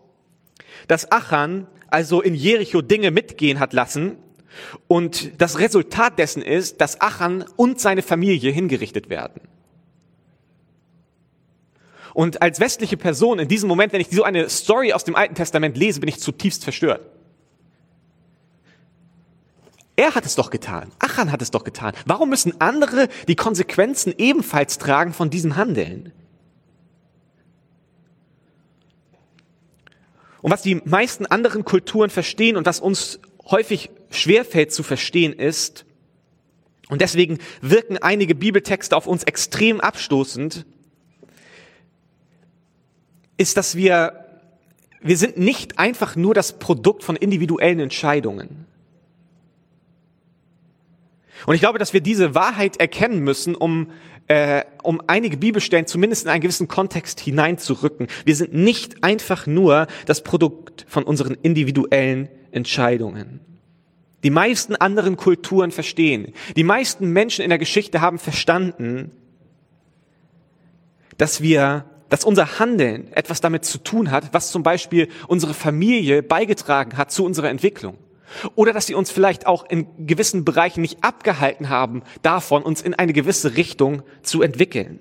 dass 0.87 1.11
Achan 1.11 1.67
also 1.89 2.21
in 2.21 2.35
Jericho 2.35 2.81
Dinge 2.81 3.11
mitgehen 3.11 3.59
hat 3.59 3.73
lassen 3.73 4.17
und 4.87 5.41
das 5.41 5.59
Resultat 5.59 6.19
dessen 6.19 6.41
ist, 6.41 6.81
dass 6.81 7.01
Achan 7.01 7.45
und 7.55 7.79
seine 7.79 8.01
Familie 8.01 8.51
hingerichtet 8.51 9.09
werden. 9.09 9.41
Und 12.13 12.41
als 12.41 12.59
westliche 12.59 12.97
Person 12.97 13.37
in 13.37 13.47
diesem 13.47 13.69
Moment, 13.69 13.93
wenn 13.93 14.01
ich 14.01 14.09
so 14.09 14.23
eine 14.23 14.49
Story 14.49 14.91
aus 14.91 15.03
dem 15.03 15.15
Alten 15.15 15.35
Testament 15.35 15.77
lese, 15.77 15.99
bin 15.99 16.09
ich 16.09 16.19
zutiefst 16.19 16.63
verstört. 16.63 17.01
Er 19.97 20.13
hat 20.13 20.27
es 20.27 20.35
doch 20.35 20.51
getan. 20.51 20.91
Achan 20.99 21.31
hat 21.31 21.41
es 21.41 21.49
doch 21.49 21.63
getan. 21.63 21.93
Warum 22.05 22.29
müssen 22.29 22.61
andere 22.61 23.09
die 23.27 23.35
Konsequenzen 23.35 24.13
ebenfalls 24.15 24.77
tragen 24.77 25.11
von 25.11 25.31
diesem 25.31 25.55
Handeln? 25.55 26.13
Und 30.43 30.51
was 30.51 30.61
die 30.61 30.75
meisten 30.75 31.25
anderen 31.25 31.65
Kulturen 31.65 32.11
verstehen 32.11 32.57
und 32.57 32.67
was 32.67 32.79
uns 32.79 33.19
häufig 33.43 33.89
schwerfällt 34.11 34.71
zu 34.71 34.83
verstehen 34.83 35.33
ist, 35.33 35.83
und 36.89 37.01
deswegen 37.01 37.39
wirken 37.61 37.97
einige 37.97 38.35
Bibeltexte 38.35 38.95
auf 38.95 39.07
uns 39.07 39.23
extrem 39.23 39.81
abstoßend, 39.81 40.67
ist, 43.37 43.57
dass 43.57 43.75
wir, 43.75 44.25
wir 45.01 45.17
sind 45.17 45.37
nicht 45.37 45.79
einfach 45.79 46.15
nur 46.15 46.35
das 46.35 46.59
Produkt 46.59 47.03
von 47.03 47.15
individuellen 47.15 47.79
Entscheidungen. 47.79 48.66
Und 51.45 51.55
ich 51.55 51.61
glaube, 51.61 51.79
dass 51.79 51.93
wir 51.93 52.01
diese 52.01 52.35
Wahrheit 52.35 52.77
erkennen 52.77 53.19
müssen, 53.19 53.55
um, 53.55 53.91
äh, 54.27 54.63
um 54.83 55.01
einige 55.07 55.37
Bibelstellen 55.37 55.85
zumindest 55.85 56.25
in 56.25 56.29
einen 56.29 56.41
gewissen 56.41 56.67
Kontext 56.67 57.19
hineinzurücken. 57.19 58.07
Wir 58.25 58.35
sind 58.35 58.53
nicht 58.53 59.03
einfach 59.03 59.47
nur 59.47 59.87
das 60.05 60.23
Produkt 60.23 60.85
von 60.87 61.03
unseren 61.03 61.37
individuellen 61.41 62.29
Entscheidungen. 62.51 63.39
Die 64.23 64.29
meisten 64.29 64.75
anderen 64.75 65.15
Kulturen 65.15 65.71
verstehen, 65.71 66.33
die 66.55 66.63
meisten 66.63 67.11
Menschen 67.11 67.43
in 67.43 67.49
der 67.49 67.59
Geschichte 67.59 68.01
haben 68.01 68.17
verstanden, 68.17 69.11
dass 71.17 71.41
wir, 71.41 71.85
dass 72.09 72.25
unser 72.25 72.59
Handeln 72.59 73.11
etwas 73.13 73.41
damit 73.41 73.65
zu 73.65 73.77
tun 73.77 74.11
hat, 74.11 74.33
was 74.33 74.51
zum 74.51 74.63
Beispiel 74.63 75.07
unsere 75.27 75.53
Familie 75.53 76.23
beigetragen 76.23 76.97
hat 76.97 77.11
zu 77.11 77.23
unserer 77.23 77.49
Entwicklung. 77.49 77.97
Oder 78.55 78.73
dass 78.73 78.85
sie 78.85 78.95
uns 78.95 79.11
vielleicht 79.11 79.47
auch 79.47 79.65
in 79.69 79.87
gewissen 80.05 80.45
Bereichen 80.45 80.81
nicht 80.81 81.03
abgehalten 81.03 81.69
haben, 81.69 82.03
davon 82.21 82.63
uns 82.63 82.81
in 82.81 82.93
eine 82.93 83.13
gewisse 83.13 83.55
Richtung 83.55 84.03
zu 84.21 84.41
entwickeln. 84.41 84.99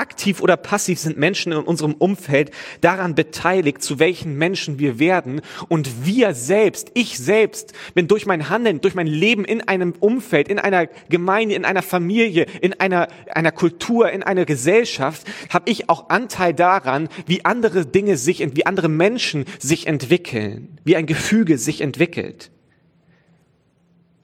Aktiv 0.00 0.40
oder 0.40 0.56
passiv 0.56 0.98
sind 0.98 1.18
Menschen 1.18 1.52
in 1.52 1.58
unserem 1.58 1.92
Umfeld 1.92 2.50
daran 2.80 3.14
beteiligt, 3.14 3.82
zu 3.82 3.98
welchen 3.98 4.36
Menschen 4.36 4.78
wir 4.78 4.98
werden. 4.98 5.42
Und 5.68 6.06
wir 6.06 6.32
selbst, 6.32 6.90
ich 6.94 7.18
selbst, 7.18 7.74
bin 7.94 8.08
durch 8.08 8.24
mein 8.24 8.48
Handeln, 8.48 8.80
durch 8.80 8.94
mein 8.94 9.06
Leben 9.06 9.44
in 9.44 9.60
einem 9.60 9.92
Umfeld, 10.00 10.48
in 10.48 10.58
einer 10.58 10.86
Gemeinde, 11.10 11.54
in 11.54 11.66
einer 11.66 11.82
Familie, 11.82 12.46
in 12.62 12.80
einer, 12.80 13.08
einer 13.30 13.52
Kultur, 13.52 14.10
in 14.10 14.22
einer 14.22 14.46
Gesellschaft, 14.46 15.26
habe 15.50 15.70
ich 15.70 15.90
auch 15.90 16.08
Anteil 16.08 16.54
daran, 16.54 17.10
wie 17.26 17.44
andere 17.44 17.84
Dinge 17.84 18.16
sich, 18.16 18.40
wie 18.56 18.64
andere 18.64 18.88
Menschen 18.88 19.44
sich 19.58 19.86
entwickeln, 19.86 20.78
wie 20.82 20.96
ein 20.96 21.06
Gefüge 21.06 21.58
sich 21.58 21.82
entwickelt. 21.82 22.50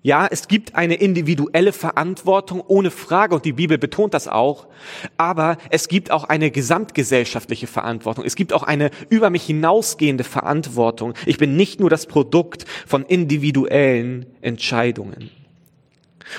Ja, 0.06 0.28
es 0.30 0.46
gibt 0.46 0.76
eine 0.76 0.94
individuelle 0.94 1.72
Verantwortung 1.72 2.62
ohne 2.64 2.92
Frage 2.92 3.34
und 3.34 3.44
die 3.44 3.52
Bibel 3.52 3.76
betont 3.76 4.14
das 4.14 4.28
auch. 4.28 4.68
Aber 5.16 5.58
es 5.70 5.88
gibt 5.88 6.12
auch 6.12 6.22
eine 6.22 6.52
gesamtgesellschaftliche 6.52 7.66
Verantwortung. 7.66 8.24
Es 8.24 8.36
gibt 8.36 8.52
auch 8.52 8.62
eine 8.62 8.92
über 9.08 9.30
mich 9.30 9.42
hinausgehende 9.42 10.22
Verantwortung. 10.22 11.14
Ich 11.26 11.38
bin 11.38 11.56
nicht 11.56 11.80
nur 11.80 11.90
das 11.90 12.06
Produkt 12.06 12.66
von 12.86 13.04
individuellen 13.04 14.26
Entscheidungen. 14.42 15.32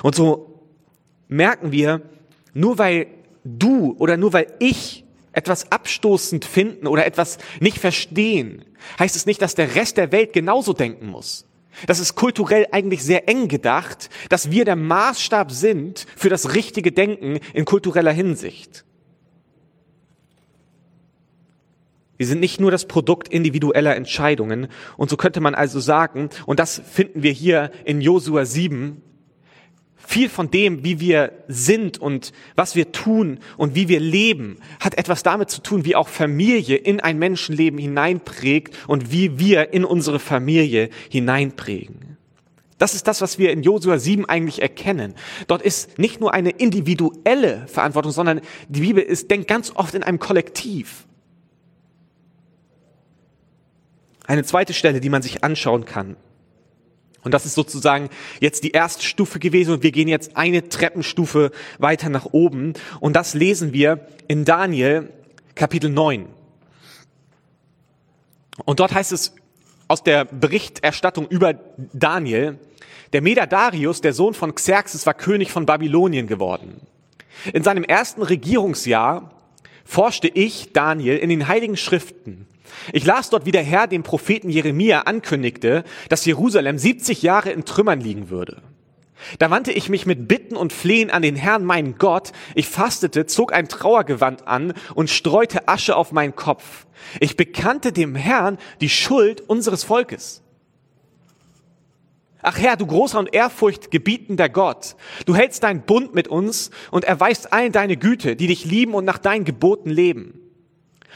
Und 0.02 0.16
so 0.16 0.64
merken 1.28 1.74
wir, 1.74 2.04
nur 2.54 2.78
weil 2.78 3.08
du 3.44 3.98
oder 4.00 4.16
nur 4.16 4.32
weil 4.32 4.48
ich 4.60 5.04
etwas 5.34 5.74
abstoßend 5.74 6.46
finden 6.46 6.88
oder 6.88 7.06
etwas 7.06 7.38
nicht 7.60 7.80
verstehen, 7.80 8.64
heißt 8.98 9.18
es 9.18 9.26
nicht, 9.26 9.42
dass 9.42 9.56
der 9.56 9.76
Rest 9.76 9.98
der 9.98 10.14
Welt 10.14 10.32
genauso 10.32 10.72
denken 10.72 11.08
muss. 11.08 11.47
Das 11.86 12.00
ist 12.00 12.16
kulturell 12.16 12.68
eigentlich 12.72 13.04
sehr 13.04 13.30
eng 13.30 13.48
gedacht, 13.48 14.10
dass 14.30 14.50
wir 14.50 14.66
der 14.66 14.76
Maßstab 14.76 15.52
sind 15.52 16.08
für 16.16 16.30
das 16.30 16.56
richtige 16.56 16.92
Denken 16.92 17.40
in 17.54 17.66
kultureller 17.66 18.12
Hinsicht. 18.12 18.84
Wir 22.18 22.26
sind 22.26 22.40
nicht 22.40 22.60
nur 22.60 22.72
das 22.72 22.86
Produkt 22.86 23.28
individueller 23.28 23.96
Entscheidungen. 23.96 24.68
Und 24.98 25.10
so 25.10 25.18
könnte 25.18 25.40
man 25.40 25.54
also 25.54 25.80
sagen, 25.80 26.30
und 26.48 26.60
das 26.60 26.82
finden 26.92 27.22
wir 27.22 27.32
hier 27.32 27.72
in 27.86 28.02
Josua 28.02 28.46
7, 28.46 29.04
viel 30.08 30.30
von 30.30 30.50
dem, 30.50 30.86
wie 30.86 31.02
wir 31.02 31.34
sind 31.50 31.98
und 31.98 32.32
was 32.56 32.78
wir 32.78 32.94
tun 32.94 33.40
und 33.58 33.76
wie 33.76 33.90
wir 33.90 34.00
leben, 34.00 34.58
hat 34.80 34.98
etwas 34.98 35.22
damit 35.22 35.50
zu 35.50 35.62
tun, 35.62 35.84
wie 35.84 35.98
auch 35.98 36.08
Familie 36.08 36.78
in 36.78 37.02
ein 37.02 37.20
Menschenleben 37.20 37.78
hineinprägt 37.78 38.74
und 38.88 39.12
wie 39.12 39.38
wir 39.38 39.74
in 39.74 39.84
unsere 39.84 40.20
Familie 40.20 40.90
hineinprägen. 41.10 42.18
Das 42.78 42.96
ist 42.96 43.06
das, 43.08 43.20
was 43.20 43.38
wir 43.38 43.52
in 43.52 43.64
Josua 43.64 44.00
7 44.00 44.24
eigentlich 44.24 44.62
erkennen. 44.62 45.14
Dort 45.48 45.62
ist 45.62 46.00
nicht 46.00 46.22
nur 46.22 46.34
eine 46.34 46.52
individuelle 46.52 47.68
Verantwortung, 47.68 48.14
sondern 48.14 48.40
die 48.70 48.82
Bibel 48.82 49.04
ist, 49.04 49.30
denkt 49.30 49.50
ganz 49.50 49.74
oft 49.76 49.94
in 49.94 50.04
einem 50.04 50.20
Kollektiv. 50.20 51.06
Eine 54.26 54.46
zweite 54.46 54.74
Stelle, 54.74 55.02
die 55.02 55.10
man 55.10 55.22
sich 55.22 55.44
anschauen 55.44 55.84
kann, 55.84 56.16
und 57.28 57.34
das 57.34 57.46
ist 57.46 57.56
sozusagen 57.56 58.10
jetzt 58.40 58.64
die 58.64 58.72
erste 58.72 59.04
Stufe 59.04 59.38
gewesen 59.38 59.74
und 59.74 59.84
wir 59.84 59.92
gehen 59.92 60.08
jetzt 60.08 60.38
eine 60.38 60.70
Treppenstufe 60.70 61.52
weiter 61.78 62.08
nach 62.08 62.28
oben. 62.32 62.72
Und 63.02 63.18
das 63.18 63.34
lesen 63.34 63.74
wir 63.74 64.08
in 64.30 64.46
Daniel 64.46 65.10
Kapitel 65.54 65.90
9. 65.90 66.26
Und 68.64 68.80
dort 68.80 68.94
heißt 68.94 69.12
es 69.12 69.36
aus 69.90 70.04
der 70.04 70.24
Berichterstattung 70.24 71.28
über 71.28 71.56
Daniel, 71.92 72.60
der 73.12 73.22
Meda 73.22 73.46
Darius, 73.46 74.00
der 74.00 74.14
Sohn 74.14 74.34
von 74.34 74.56
Xerxes, 74.56 75.06
war 75.06 75.14
König 75.14 75.52
von 75.52 75.66
Babylonien 75.66 76.28
geworden. 76.28 76.80
In 77.52 77.64
seinem 77.64 77.84
ersten 77.84 78.22
Regierungsjahr 78.22 79.32
forschte 79.84 80.30
ich, 80.30 80.72
Daniel, 80.72 81.18
in 81.18 81.28
den 81.28 81.50
heiligen 81.50 81.76
Schriften 81.76 82.48
ich 82.94 83.06
las 83.06 83.30
dort, 83.30 83.46
wie 83.46 83.52
der 83.52 83.64
Herr 83.64 83.88
dem 83.88 84.04
Propheten 84.04 84.50
Jeremia 84.50 85.02
ankündigte, 85.02 85.84
dass 86.10 86.26
Jerusalem 86.26 86.78
70 86.78 87.22
Jahre 87.22 87.52
in 87.52 87.66
Trümmern 87.66 88.02
liegen 88.02 88.30
würde. 88.30 88.62
Da 89.40 89.50
wandte 89.50 89.72
ich 89.72 89.90
mich 89.90 90.06
mit 90.06 90.28
Bitten 90.28 90.56
und 90.56 90.74
Flehen 90.74 91.10
an 91.10 91.22
den 91.22 91.36
Herrn, 91.36 91.66
meinen 91.66 91.98
Gott. 91.98 92.32
Ich 92.56 92.68
fastete, 92.68 93.26
zog 93.26 93.52
ein 93.52 93.68
Trauergewand 93.68 94.48
an 94.48 94.74
und 94.96 95.10
streute 95.10 95.68
Asche 95.68 95.96
auf 95.96 96.12
meinen 96.12 96.36
Kopf. 96.36 96.86
Ich 97.20 97.36
bekannte 97.36 97.92
dem 97.92 98.16
Herrn 98.16 98.58
die 98.82 98.90
Schuld 98.90 99.42
unseres 99.42 99.84
Volkes. 99.84 100.44
Ach 102.42 102.58
Herr, 102.58 102.78
du 102.78 102.86
großer 102.86 103.20
und 103.20 103.34
ehrfurchtgebietender 103.34 104.48
Gott, 104.48 104.96
du 105.26 105.36
hältst 105.36 105.64
deinen 105.64 105.82
Bund 105.82 106.14
mit 106.14 106.28
uns 106.28 106.70
und 106.92 107.04
erweist 107.04 107.52
allen 107.52 107.72
deine 107.72 107.98
Güte, 107.98 108.36
die 108.36 108.48
dich 108.48 108.64
lieben 108.64 108.94
und 108.94 109.06
nach 109.06 109.18
deinen 109.18 109.44
Geboten 109.44 109.90
leben. 109.90 110.40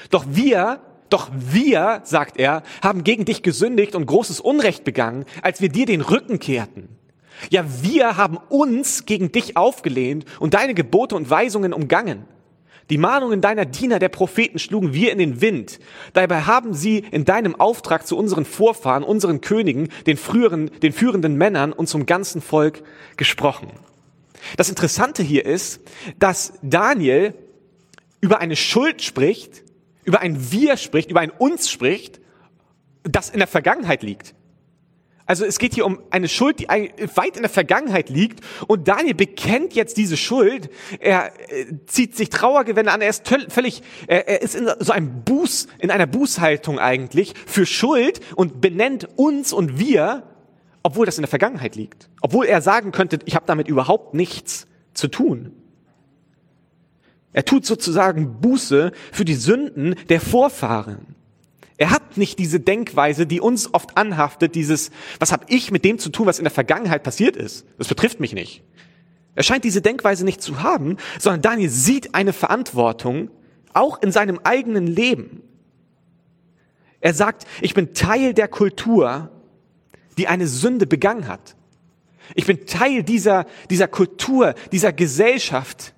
Doch 0.09 0.25
wir, 0.27 0.81
doch 1.13 1.29
wir, 1.33 2.01
sagt 2.03 2.37
er, 2.37 2.63
haben 2.81 3.03
gegen 3.03 3.25
dich 3.25 3.43
gesündigt 3.43 3.95
und 3.95 4.05
großes 4.05 4.39
Unrecht 4.39 4.83
begangen, 4.83 5.25
als 5.41 5.61
wir 5.61 5.69
dir 5.69 5.85
den 5.85 6.01
Rücken 6.01 6.39
kehrten. 6.39 6.89
Ja, 7.49 7.65
wir 7.81 8.17
haben 8.17 8.37
uns 8.49 9.05
gegen 9.05 9.31
dich 9.31 9.57
aufgelehnt 9.57 10.25
und 10.39 10.53
deine 10.53 10.73
Gebote 10.73 11.15
und 11.15 11.29
Weisungen 11.29 11.73
umgangen. 11.73 12.25
Die 12.89 12.97
Mahnungen 12.97 13.39
deiner 13.39 13.65
Diener, 13.65 13.99
der 13.99 14.09
Propheten, 14.09 14.59
schlugen 14.59 14.93
wir 14.93 15.13
in 15.13 15.17
den 15.17 15.39
Wind. 15.39 15.79
Dabei 16.13 16.41
haben 16.41 16.73
sie 16.73 16.99
in 17.11 17.23
deinem 17.23 17.57
Auftrag 17.57 18.05
zu 18.05 18.17
unseren 18.17 18.43
Vorfahren, 18.43 19.03
unseren 19.03 19.39
Königen, 19.39 19.89
den 20.07 20.17
früheren, 20.17 20.69
den 20.81 20.91
führenden 20.91 21.35
Männern 21.35 21.71
und 21.71 21.87
zum 21.87 22.05
ganzen 22.05 22.41
Volk 22.41 22.83
gesprochen. 23.15 23.69
Das 24.57 24.69
Interessante 24.69 25.23
hier 25.23 25.45
ist, 25.45 25.79
dass 26.19 26.53
Daniel 26.61 27.33
über 28.19 28.39
eine 28.39 28.55
Schuld 28.55 29.01
spricht, 29.01 29.63
über 30.03 30.19
ein 30.19 30.51
Wir 30.51 30.77
spricht, 30.77 31.11
über 31.11 31.19
ein 31.19 31.31
Uns 31.31 31.69
spricht, 31.69 32.19
das 33.03 33.29
in 33.29 33.39
der 33.39 33.47
Vergangenheit 33.47 34.03
liegt. 34.03 34.35
Also 35.25 35.45
es 35.45 35.59
geht 35.59 35.73
hier 35.73 35.85
um 35.85 35.99
eine 36.09 36.27
Schuld, 36.27 36.59
die 36.59 36.67
weit 36.67 37.37
in 37.37 37.43
der 37.43 37.49
Vergangenheit 37.49 38.09
liegt. 38.09 38.41
Und 38.67 38.89
Daniel 38.89 39.13
bekennt 39.13 39.73
jetzt 39.73 39.95
diese 39.95 40.17
Schuld. 40.17 40.69
Er 40.99 41.31
äh, 41.49 41.67
zieht 41.85 42.17
sich 42.17 42.29
Trauergewände 42.29 42.91
an. 42.91 42.99
Er 42.99 43.09
ist 43.09 43.25
völlig, 43.47 43.81
er 44.07 44.41
ist 44.41 44.55
in 44.55 44.69
so 44.79 44.91
einem 44.91 45.23
Buß, 45.23 45.67
in 45.79 45.89
einer 45.89 46.05
Bußhaltung 46.05 46.79
eigentlich 46.79 47.33
für 47.45 47.65
Schuld 47.65 48.19
und 48.35 48.59
benennt 48.59 49.07
uns 49.15 49.53
und 49.53 49.79
wir, 49.79 50.23
obwohl 50.83 51.05
das 51.05 51.17
in 51.17 51.21
der 51.21 51.29
Vergangenheit 51.29 51.77
liegt. 51.77 52.09
Obwohl 52.19 52.45
er 52.45 52.61
sagen 52.61 52.91
könnte, 52.91 53.19
ich 53.23 53.35
habe 53.35 53.45
damit 53.45 53.69
überhaupt 53.69 54.13
nichts 54.13 54.67
zu 54.93 55.07
tun. 55.07 55.60
Er 57.33 57.45
tut 57.45 57.65
sozusagen 57.65 58.41
Buße 58.41 58.91
für 59.11 59.25
die 59.25 59.35
Sünden 59.35 59.95
der 60.09 60.19
Vorfahren. 60.19 61.15
Er 61.77 61.89
hat 61.89 62.17
nicht 62.17 62.37
diese 62.37 62.59
Denkweise, 62.59 63.25
die 63.25 63.41
uns 63.41 63.73
oft 63.73 63.97
anhaftet, 63.97 64.53
dieses, 64.53 64.91
was 65.19 65.31
habe 65.31 65.45
ich 65.47 65.71
mit 65.71 65.83
dem 65.83 65.97
zu 65.97 66.09
tun, 66.09 66.27
was 66.27 66.37
in 66.37 66.43
der 66.43 66.51
Vergangenheit 66.51 67.03
passiert 67.03 67.35
ist? 67.35 67.65
Das 67.77 67.87
betrifft 67.87 68.19
mich 68.19 68.33
nicht. 68.33 68.63
Er 69.33 69.43
scheint 69.43 69.63
diese 69.63 69.81
Denkweise 69.81 70.25
nicht 70.25 70.41
zu 70.41 70.61
haben, 70.61 70.97
sondern 71.19 71.41
Daniel 71.41 71.69
sieht 71.69 72.13
eine 72.13 72.33
Verantwortung 72.33 73.31
auch 73.73 74.01
in 74.01 74.11
seinem 74.11 74.39
eigenen 74.43 74.85
Leben. 74.85 75.41
Er 76.99 77.13
sagt, 77.13 77.47
ich 77.61 77.73
bin 77.73 77.93
Teil 77.93 78.33
der 78.33 78.47
Kultur, 78.47 79.31
die 80.17 80.27
eine 80.27 80.47
Sünde 80.47 80.85
begangen 80.85 81.27
hat. 81.27 81.55
Ich 82.35 82.45
bin 82.45 82.65
Teil 82.65 83.03
dieser, 83.03 83.45
dieser 83.69 83.87
Kultur, 83.87 84.53
dieser 84.71 84.93
Gesellschaft, 84.93 85.93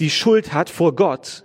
die 0.00 0.10
Schuld 0.10 0.52
hat 0.52 0.70
vor 0.70 0.94
Gott 0.94 1.44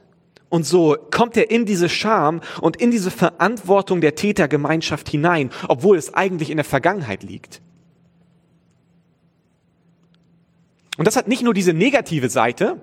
und 0.50 0.66
so 0.66 0.98
kommt 1.12 1.38
er 1.38 1.52
in 1.52 1.66
diese 1.66 1.90
Scham 1.90 2.42
und 2.62 2.78
in 2.78 2.92
diese 2.92 3.12
Verantwortung 3.12 4.02
der 4.02 4.16
Tätergemeinschaft 4.16 5.08
hinein, 5.08 5.52
obwohl 5.68 5.98
es 5.98 6.14
eigentlich 6.14 6.50
in 6.50 6.58
der 6.58 6.66
Vergangenheit 6.66 7.24
liegt. 7.24 7.62
Und 10.98 11.06
das 11.06 11.16
hat 11.16 11.28
nicht 11.28 11.44
nur 11.44 11.54
diese 11.54 11.74
negative 11.74 12.30
Seite, 12.30 12.82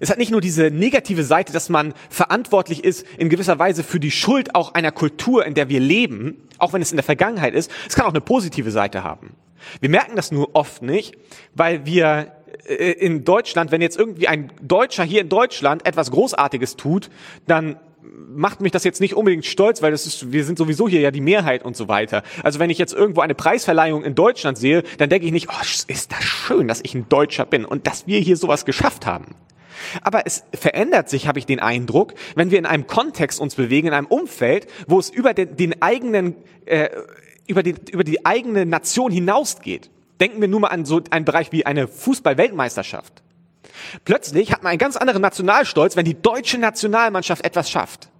es 0.00 0.10
hat 0.10 0.18
nicht 0.18 0.32
nur 0.32 0.40
diese 0.40 0.70
negative 0.70 1.22
Seite, 1.22 1.52
dass 1.52 1.68
man 1.68 1.94
verantwortlich 2.10 2.82
ist 2.82 3.06
in 3.16 3.28
gewisser 3.28 3.58
Weise 3.58 3.84
für 3.84 4.00
die 4.00 4.10
Schuld 4.10 4.54
auch 4.54 4.74
einer 4.74 4.90
Kultur, 4.90 5.46
in 5.46 5.54
der 5.54 5.68
wir 5.68 5.80
leben, 5.80 6.48
auch 6.58 6.72
wenn 6.72 6.82
es 6.82 6.90
in 6.90 6.96
der 6.96 7.04
Vergangenheit 7.04 7.54
ist. 7.54 7.70
Es 7.88 7.94
kann 7.94 8.04
auch 8.04 8.10
eine 8.10 8.20
positive 8.20 8.70
Seite 8.70 9.04
haben. 9.04 9.34
Wir 9.80 9.88
merken 9.88 10.16
das 10.16 10.32
nur 10.32 10.54
oft 10.56 10.82
nicht, 10.82 11.16
weil 11.54 11.86
wir 11.86 12.32
in 12.66 13.24
Deutschland, 13.24 13.72
wenn 13.72 13.82
jetzt 13.82 13.98
irgendwie 13.98 14.28
ein 14.28 14.52
Deutscher 14.62 15.04
hier 15.04 15.20
in 15.20 15.28
Deutschland 15.28 15.86
etwas 15.86 16.10
Großartiges 16.10 16.76
tut, 16.76 17.10
dann 17.46 17.76
macht 18.34 18.60
mich 18.60 18.72
das 18.72 18.84
jetzt 18.84 19.00
nicht 19.00 19.14
unbedingt 19.14 19.44
stolz, 19.44 19.82
weil 19.82 19.90
das 19.90 20.06
ist, 20.06 20.32
wir 20.32 20.44
sind 20.44 20.58
sowieso 20.58 20.88
hier 20.88 21.00
ja 21.00 21.10
die 21.10 21.20
Mehrheit 21.20 21.64
und 21.64 21.76
so 21.76 21.88
weiter. 21.88 22.22
Also 22.42 22.58
wenn 22.58 22.70
ich 22.70 22.78
jetzt 22.78 22.92
irgendwo 22.92 23.20
eine 23.20 23.34
Preisverleihung 23.34 24.04
in 24.04 24.14
Deutschland 24.14 24.58
sehe, 24.58 24.82
dann 24.98 25.08
denke 25.08 25.26
ich 25.26 25.32
nicht, 25.32 25.48
oh, 25.50 25.62
ist 25.62 26.12
das 26.12 26.22
schön, 26.22 26.68
dass 26.68 26.80
ich 26.82 26.94
ein 26.94 27.08
Deutscher 27.08 27.46
bin 27.46 27.64
und 27.64 27.86
dass 27.86 28.06
wir 28.06 28.18
hier 28.18 28.36
sowas 28.36 28.64
geschafft 28.64 29.06
haben. 29.06 29.36
Aber 30.02 30.26
es 30.26 30.44
verändert 30.52 31.08
sich, 31.08 31.26
habe 31.28 31.38
ich 31.38 31.46
den 31.46 31.60
Eindruck, 31.60 32.14
wenn 32.34 32.50
wir 32.50 32.58
in 32.58 32.66
einem 32.66 32.86
Kontext 32.86 33.40
uns 33.40 33.54
bewegen, 33.54 33.88
in 33.88 33.94
einem 33.94 34.06
Umfeld, 34.06 34.66
wo 34.86 34.98
es 34.98 35.10
über 35.10 35.34
den, 35.34 35.56
den 35.56 35.82
eigenen, 35.82 36.36
äh, 36.66 36.88
über, 37.46 37.62
die, 37.62 37.74
über 37.90 38.04
die 38.04 38.24
eigene 38.24 38.66
Nation 38.66 39.12
hinausgeht. 39.12 39.90
Denken 40.20 40.40
wir 40.40 40.48
nur 40.48 40.60
mal 40.60 40.68
an 40.68 40.84
so 40.84 41.02
einen 41.10 41.24
Bereich 41.24 41.52
wie 41.52 41.66
eine 41.66 41.88
Fußball-Weltmeisterschaft. 41.88 43.22
Plötzlich 44.04 44.52
hat 44.52 44.62
man 44.62 44.70
einen 44.70 44.78
ganz 44.78 44.96
anderen 44.96 45.22
Nationalstolz, 45.22 45.96
wenn 45.96 46.04
die 46.04 46.20
deutsche 46.20 46.58
Nationalmannschaft 46.58 47.44
etwas 47.44 47.70
schafft. 47.70 48.10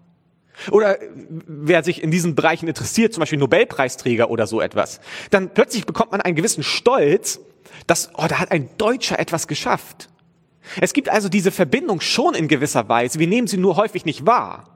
Oder 0.70 0.98
wer 1.46 1.82
sich 1.82 2.02
in 2.02 2.10
diesen 2.10 2.34
Bereichen 2.34 2.68
interessiert, 2.68 3.12
zum 3.12 3.20
Beispiel 3.20 3.38
Nobelpreisträger 3.38 4.30
oder 4.30 4.46
so 4.46 4.60
etwas, 4.60 5.00
dann 5.30 5.52
plötzlich 5.52 5.84
bekommt 5.84 6.12
man 6.12 6.20
einen 6.20 6.36
gewissen 6.36 6.62
Stolz, 6.62 7.40
dass, 7.86 8.10
oh, 8.14 8.26
da 8.28 8.38
hat 8.38 8.52
ein 8.52 8.68
Deutscher 8.78 9.18
etwas 9.18 9.48
geschafft. 9.48 10.08
Es 10.80 10.92
gibt 10.92 11.08
also 11.08 11.28
diese 11.28 11.50
Verbindung 11.50 12.00
schon 12.00 12.34
in 12.34 12.48
gewisser 12.48 12.88
Weise, 12.88 13.18
wir 13.18 13.26
nehmen 13.26 13.46
sie 13.46 13.58
nur 13.58 13.76
häufig 13.76 14.04
nicht 14.04 14.26
wahr. 14.26 14.73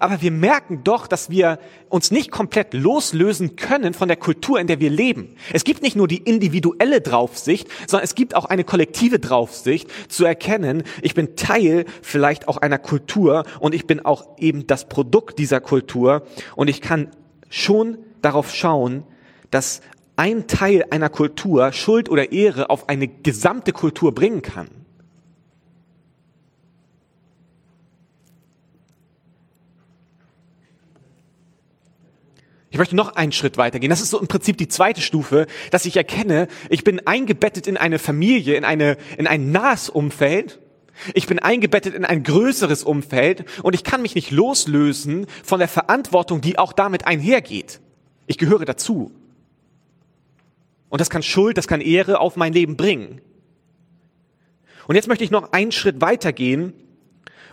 Aber 0.00 0.22
wir 0.22 0.30
merken 0.30 0.82
doch, 0.84 1.06
dass 1.06 1.30
wir 1.30 1.58
uns 1.88 2.10
nicht 2.10 2.30
komplett 2.30 2.74
loslösen 2.74 3.56
können 3.56 3.94
von 3.94 4.08
der 4.08 4.16
Kultur, 4.16 4.58
in 4.58 4.66
der 4.66 4.80
wir 4.80 4.90
leben. 4.90 5.36
Es 5.52 5.64
gibt 5.64 5.82
nicht 5.82 5.96
nur 5.96 6.08
die 6.08 6.18
individuelle 6.18 7.00
Draufsicht, 7.00 7.68
sondern 7.86 8.04
es 8.04 8.14
gibt 8.14 8.34
auch 8.34 8.44
eine 8.44 8.64
kollektive 8.64 9.18
Draufsicht, 9.18 9.90
zu 10.08 10.24
erkennen, 10.24 10.82
ich 11.02 11.14
bin 11.14 11.36
Teil 11.36 11.84
vielleicht 12.02 12.48
auch 12.48 12.56
einer 12.56 12.78
Kultur 12.78 13.44
und 13.60 13.74
ich 13.74 13.86
bin 13.86 14.04
auch 14.04 14.38
eben 14.38 14.66
das 14.66 14.88
Produkt 14.88 15.38
dieser 15.38 15.60
Kultur 15.60 16.22
und 16.54 16.68
ich 16.68 16.80
kann 16.80 17.10
schon 17.48 17.98
darauf 18.22 18.54
schauen, 18.54 19.04
dass 19.50 19.80
ein 20.16 20.46
Teil 20.46 20.84
einer 20.90 21.10
Kultur 21.10 21.72
Schuld 21.72 22.08
oder 22.08 22.32
Ehre 22.32 22.70
auf 22.70 22.88
eine 22.88 23.08
gesamte 23.08 23.72
Kultur 23.72 24.14
bringen 24.14 24.42
kann. 24.42 24.85
Ich 32.76 32.78
möchte 32.78 32.94
noch 32.94 33.16
einen 33.16 33.32
Schritt 33.32 33.56
weitergehen. 33.56 33.88
Das 33.88 34.02
ist 34.02 34.10
so 34.10 34.20
im 34.20 34.28
Prinzip 34.28 34.58
die 34.58 34.68
zweite 34.68 35.00
Stufe, 35.00 35.46
dass 35.70 35.86
ich 35.86 35.96
erkenne, 35.96 36.46
ich 36.68 36.84
bin 36.84 37.06
eingebettet 37.06 37.66
in 37.66 37.78
eine 37.78 37.98
Familie, 37.98 38.54
in, 38.54 38.66
eine, 38.66 38.98
in 39.16 39.26
ein 39.26 39.50
nahes 39.50 39.88
Umfeld. 39.88 40.58
Ich 41.14 41.26
bin 41.26 41.38
eingebettet 41.38 41.94
in 41.94 42.04
ein 42.04 42.22
größeres 42.22 42.84
Umfeld 42.84 43.46
und 43.62 43.74
ich 43.74 43.82
kann 43.82 44.02
mich 44.02 44.14
nicht 44.14 44.30
loslösen 44.30 45.24
von 45.42 45.58
der 45.58 45.68
Verantwortung, 45.68 46.42
die 46.42 46.58
auch 46.58 46.74
damit 46.74 47.06
einhergeht. 47.06 47.80
Ich 48.26 48.36
gehöre 48.36 48.66
dazu. 48.66 49.10
Und 50.90 51.00
das 51.00 51.08
kann 51.08 51.22
Schuld, 51.22 51.56
das 51.56 51.68
kann 51.68 51.80
Ehre 51.80 52.20
auf 52.20 52.36
mein 52.36 52.52
Leben 52.52 52.76
bringen. 52.76 53.22
Und 54.86 54.96
jetzt 54.96 55.08
möchte 55.08 55.24
ich 55.24 55.30
noch 55.30 55.52
einen 55.52 55.72
Schritt 55.72 56.02
weitergehen, 56.02 56.74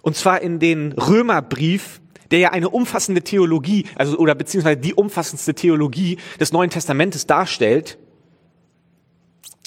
und 0.02 0.18
zwar 0.18 0.42
in 0.42 0.60
den 0.60 0.92
Römerbrief, 0.92 2.02
der 2.34 2.40
ja 2.40 2.52
eine 2.52 2.70
umfassende 2.70 3.22
Theologie, 3.22 3.86
also 3.94 4.18
oder 4.18 4.34
beziehungsweise 4.34 4.78
die 4.78 4.96
umfassendste 4.96 5.54
Theologie 5.54 6.18
des 6.40 6.52
Neuen 6.52 6.72
Testamentes 6.72 7.28
darstellt. 7.28 8.00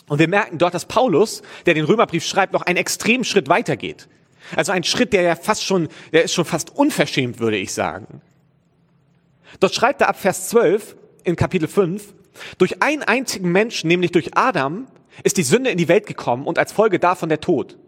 Und 0.08 0.18
wir 0.18 0.26
merken 0.26 0.58
dort, 0.58 0.74
dass 0.74 0.84
Paulus, 0.84 1.42
der 1.66 1.74
den 1.74 1.84
Römerbrief 1.84 2.24
schreibt, 2.24 2.52
noch 2.52 2.62
einen 2.62 2.76
extremen 2.76 3.22
Schritt 3.22 3.48
weitergeht. 3.48 4.08
Also 4.56 4.72
ein 4.72 4.82
Schritt, 4.82 5.12
der 5.12 5.22
ja 5.22 5.36
fast 5.36 5.62
schon, 5.62 5.88
der 6.12 6.24
ist 6.24 6.34
schon 6.34 6.44
fast 6.44 6.74
unverschämt, 6.74 7.38
würde 7.38 7.56
ich 7.56 7.72
sagen. 7.72 8.20
Dort 9.60 9.72
schreibt 9.72 10.00
er 10.00 10.08
ab 10.08 10.18
Vers 10.20 10.48
12 10.48 10.96
in 11.22 11.36
Kapitel 11.36 11.68
5, 11.68 12.14
durch 12.58 12.82
einen 12.82 13.04
einzigen 13.04 13.52
Menschen, 13.52 13.86
nämlich 13.86 14.10
durch 14.10 14.36
Adam, 14.36 14.88
ist 15.22 15.36
die 15.36 15.44
Sünde 15.44 15.70
in 15.70 15.78
die 15.78 15.86
Welt 15.86 16.06
gekommen 16.06 16.46
und 16.46 16.58
als 16.58 16.72
Folge 16.72 16.98
davon 16.98 17.28
der 17.28 17.40
Tod. 17.40 17.78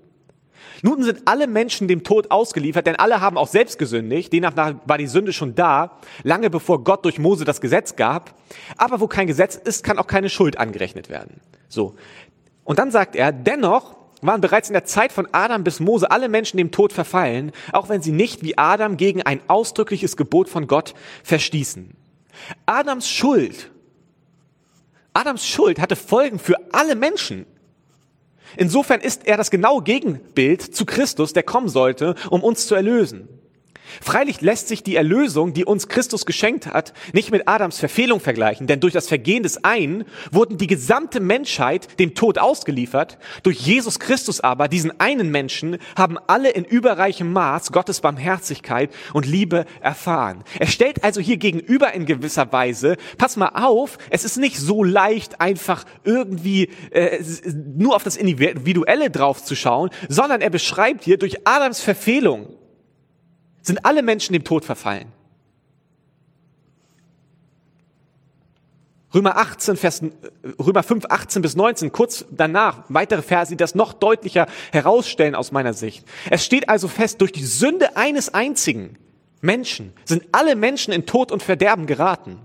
Nun 0.83 1.03
sind 1.03 1.23
alle 1.25 1.47
Menschen 1.47 1.89
dem 1.89 2.05
Tod 2.05 2.31
ausgeliefert, 2.31 2.87
denn 2.87 2.97
alle 2.97 3.21
haben 3.21 3.37
auch 3.37 3.49
selbst 3.49 3.79
gesündigt. 3.79 4.33
Demnach 4.33 4.75
war 4.85 4.99
die 4.99 5.07
Sünde 5.07 5.33
schon 5.33 5.55
da, 5.55 5.99
lange 6.23 6.51
bevor 6.51 6.85
Gott 6.85 7.05
durch 7.05 7.19
Mose 7.19 7.45
das 7.45 7.61
Gesetz 7.61 7.97
gab. 7.97 8.35
Aber 8.77 9.01
wo 9.01 9.09
kein 9.09 9.27
Gesetz 9.27 9.57
ist, 9.57 9.85
kann 9.85 9.99
auch 9.99 10.07
keine 10.07 10.29
Schuld 10.29 10.59
angerechnet 10.59 11.09
werden. 11.09 11.41
So. 11.69 11.95
Und 12.65 12.79
dann 12.79 12.91
sagt 12.91 13.17
er, 13.17 13.33
dennoch 13.33 13.97
waren 14.21 14.41
bereits 14.41 14.69
in 14.69 14.73
der 14.73 14.85
Zeit 14.85 15.13
von 15.13 15.29
Adam 15.33 15.65
bis 15.65 15.81
Mose 15.81 16.11
alle 16.11 16.29
Menschen 16.29 16.57
dem 16.57 16.71
Tod 16.71 16.93
verfallen, 16.93 17.53
auch 17.73 17.89
wenn 17.89 18.03
sie 18.03 18.13
nicht 18.13 18.43
wie 18.43 18.59
Adam 18.59 18.97
gegen 18.97 19.23
ein 19.23 19.41
ausdrückliches 19.49 20.17
Gebot 20.17 20.49
von 20.49 20.67
Gott 20.67 20.95
verstießen. 21.23 21.91
Adams 22.67 23.09
Schuld, 23.09 23.71
Adams 25.13 25.47
Schuld 25.47 25.81
hatte 25.81 25.97
Folgen 25.97 26.39
für 26.39 26.57
alle 26.73 26.95
Menschen. 26.95 27.47
Insofern 28.57 29.01
ist 29.01 29.27
er 29.27 29.37
das 29.37 29.51
genaue 29.51 29.83
Gegenbild 29.83 30.63
zu 30.63 30.87
Christus, 30.87 31.33
der 31.33 31.43
kommen 31.43 31.69
sollte, 31.69 32.15
um 32.31 32.43
uns 32.43 32.67
zu 32.67 32.75
erlösen. 32.75 33.29
Freilich 34.01 34.41
lässt 34.41 34.69
sich 34.69 34.83
die 34.83 34.97
Erlösung, 34.97 35.53
die 35.53 35.65
uns 35.65 35.89
Christus 35.89 36.27
geschenkt 36.27 36.67
hat, 36.67 36.93
nicht 37.13 37.31
mit 37.31 37.49
Adams 37.49 37.79
Verfehlung 37.79 38.21
vergleichen, 38.21 38.67
denn 38.67 38.81
durch 38.81 38.93
das 38.93 39.09
Vergehen 39.09 39.43
des 39.43 39.65
einen 39.65 40.05
wurden 40.31 40.59
die 40.59 40.67
gesamte 40.67 41.21
Menschheit 41.21 41.99
dem 41.99 42.15
Tod 42.15 42.39
ausgeliefert. 42.39 43.19
Durch 43.43 43.61
Jesus 43.61 43.99
Christus 43.99 44.41
aber, 44.41 44.69
diesen 44.69 44.99
einen 45.01 45.31
Menschen, 45.31 45.79
haben 45.97 46.19
alle 46.27 46.51
in 46.51 46.65
überreichem 46.65 47.33
Maß 47.33 47.73
Gottes 47.73 48.01
Barmherzigkeit 48.01 48.91
und 49.13 49.27
Liebe 49.27 49.65
erfahren. 49.81 50.45
Er 50.59 50.67
stellt 50.67 51.05
also 51.05 51.21
hier 51.21 51.37
gegenüber 51.37 51.93
in 51.93 52.07
gewisser 52.07 52.53
Weise, 52.53 52.97
pass 53.17 53.37
mal 53.37 53.51
auf, 53.55 53.99
es 54.11 54.25
ist 54.25 54.37
nicht 54.37 54.59
so 54.59 54.85
leicht, 54.85 55.41
einfach 55.41 55.85
irgendwie 56.05 56.71
äh, 56.91 57.23
nur 57.77 57.97
auf 57.97 58.05
das 58.05 58.17
Individuelle 58.17 59.11
draufzuschauen, 59.11 59.91
sondern 60.09 60.41
er 60.41 60.51
beschreibt 60.51 61.05
hier 61.05 61.19
durch 61.19 61.47
Adams 61.47 61.81
Verfehlung, 61.81 62.58
sind 63.69 63.85
alle 63.85 64.03
Menschen 64.03 64.33
dem 64.33 64.43
Tod 64.43 64.65
verfallen. 64.65 65.13
Römer 69.15 69.39
18, 69.39 69.77
Vers, 69.77 70.03
Römer 70.59 70.83
5, 70.83 71.07
18 71.09 71.41
bis 71.41 71.57
19, 71.57 71.93
kurz 71.93 72.27
danach, 72.31 72.85
weitere 72.89 73.23
Verse, 73.23 73.51
die 73.51 73.57
das 73.57 73.75
noch 73.75 73.95
deutlicher 73.95 74.47
herausstellen 74.71 75.35
aus 75.35 75.51
meiner 75.51 75.73
Sicht. 75.73 76.05
Es 76.31 76.45
steht 76.45 76.69
also 76.69 76.89
fest, 76.89 77.21
durch 77.21 77.33
die 77.33 77.45
Sünde 77.45 77.97
eines 77.97 78.35
einzigen 78.35 78.99
Menschen 79.41 79.93
sind 80.05 80.25
alle 80.33 80.57
Menschen 80.57 80.93
in 80.93 81.07
Tod 81.07 81.33
und 81.33 81.43
Verderben 81.43 81.87
geraten. 81.87 82.41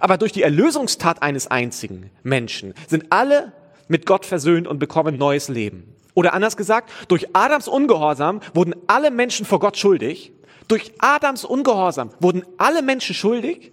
Aber 0.00 0.18
durch 0.18 0.32
die 0.32 0.42
Erlösungstat 0.42 1.22
eines 1.22 1.46
einzigen 1.46 2.10
Menschen 2.22 2.74
sind 2.88 3.06
alle 3.10 3.52
mit 3.88 4.06
Gott 4.06 4.26
versöhnt 4.26 4.66
und 4.66 4.78
bekommen 4.78 5.16
neues 5.16 5.48
Leben. 5.48 5.94
Oder 6.14 6.34
anders 6.34 6.56
gesagt, 6.56 6.90
durch 7.08 7.34
Adams 7.34 7.68
Ungehorsam 7.68 8.40
wurden 8.52 8.74
alle 8.86 9.10
Menschen 9.10 9.46
vor 9.46 9.60
Gott 9.60 9.78
schuldig 9.78 10.32
durch 10.72 10.90
Adams 11.00 11.44
Ungehorsam 11.44 12.08
wurden 12.18 12.46
alle 12.56 12.80
Menschen 12.80 13.14
schuldig, 13.14 13.72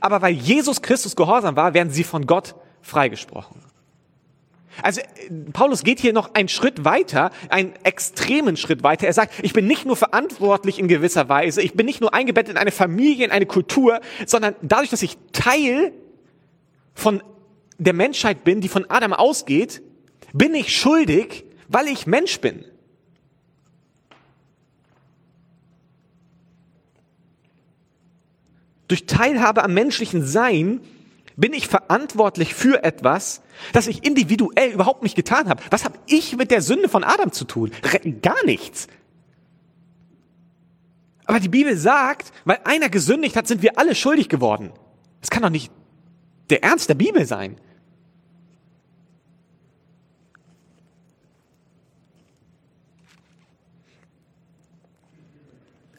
aber 0.00 0.22
weil 0.22 0.32
Jesus 0.32 0.80
Christus 0.80 1.14
gehorsam 1.14 1.54
war, 1.54 1.74
werden 1.74 1.90
sie 1.90 2.02
von 2.02 2.24
Gott 2.24 2.54
freigesprochen. 2.80 3.60
Also 4.82 5.02
Paulus 5.52 5.84
geht 5.84 6.00
hier 6.00 6.14
noch 6.14 6.32
einen 6.32 6.48
Schritt 6.48 6.86
weiter, 6.86 7.30
einen 7.50 7.74
extremen 7.82 8.56
Schritt 8.56 8.82
weiter. 8.82 9.06
Er 9.06 9.12
sagt, 9.12 9.34
ich 9.42 9.52
bin 9.52 9.66
nicht 9.66 9.84
nur 9.84 9.96
verantwortlich 9.96 10.78
in 10.78 10.88
gewisser 10.88 11.28
Weise, 11.28 11.60
ich 11.60 11.74
bin 11.74 11.84
nicht 11.84 12.00
nur 12.00 12.14
eingebettet 12.14 12.52
in 12.52 12.56
eine 12.56 12.70
Familie, 12.70 13.26
in 13.26 13.30
eine 13.30 13.44
Kultur, 13.44 14.00
sondern 14.24 14.54
dadurch, 14.62 14.88
dass 14.88 15.02
ich 15.02 15.18
Teil 15.32 15.92
von 16.94 17.22
der 17.76 17.92
Menschheit 17.92 18.44
bin, 18.44 18.62
die 18.62 18.68
von 18.68 18.88
Adam 18.88 19.12
ausgeht, 19.12 19.82
bin 20.32 20.54
ich 20.54 20.74
schuldig, 20.74 21.44
weil 21.68 21.86
ich 21.88 22.06
Mensch 22.06 22.40
bin. 22.40 22.64
Durch 28.88 29.06
Teilhabe 29.06 29.62
am 29.62 29.74
menschlichen 29.74 30.24
Sein 30.24 30.80
bin 31.36 31.52
ich 31.52 31.68
verantwortlich 31.68 32.54
für 32.54 32.82
etwas, 32.82 33.42
das 33.72 33.86
ich 33.86 34.04
individuell 34.04 34.72
überhaupt 34.72 35.02
nicht 35.02 35.14
getan 35.14 35.48
habe. 35.48 35.62
Was 35.70 35.84
habe 35.84 35.98
ich 36.06 36.36
mit 36.36 36.50
der 36.50 36.62
Sünde 36.62 36.88
von 36.88 37.04
Adam 37.04 37.30
zu 37.30 37.44
tun? 37.44 37.70
Gar 38.22 38.44
nichts. 38.44 38.88
Aber 41.26 41.38
die 41.38 41.48
Bibel 41.48 41.76
sagt, 41.76 42.32
weil 42.44 42.58
einer 42.64 42.88
gesündigt 42.88 43.36
hat, 43.36 43.46
sind 43.46 43.62
wir 43.62 43.78
alle 43.78 43.94
schuldig 43.94 44.28
geworden. 44.28 44.72
Das 45.20 45.30
kann 45.30 45.42
doch 45.42 45.50
nicht 45.50 45.70
der 46.50 46.64
Ernst 46.64 46.88
der 46.88 46.94
Bibel 46.94 47.26
sein. 47.26 47.56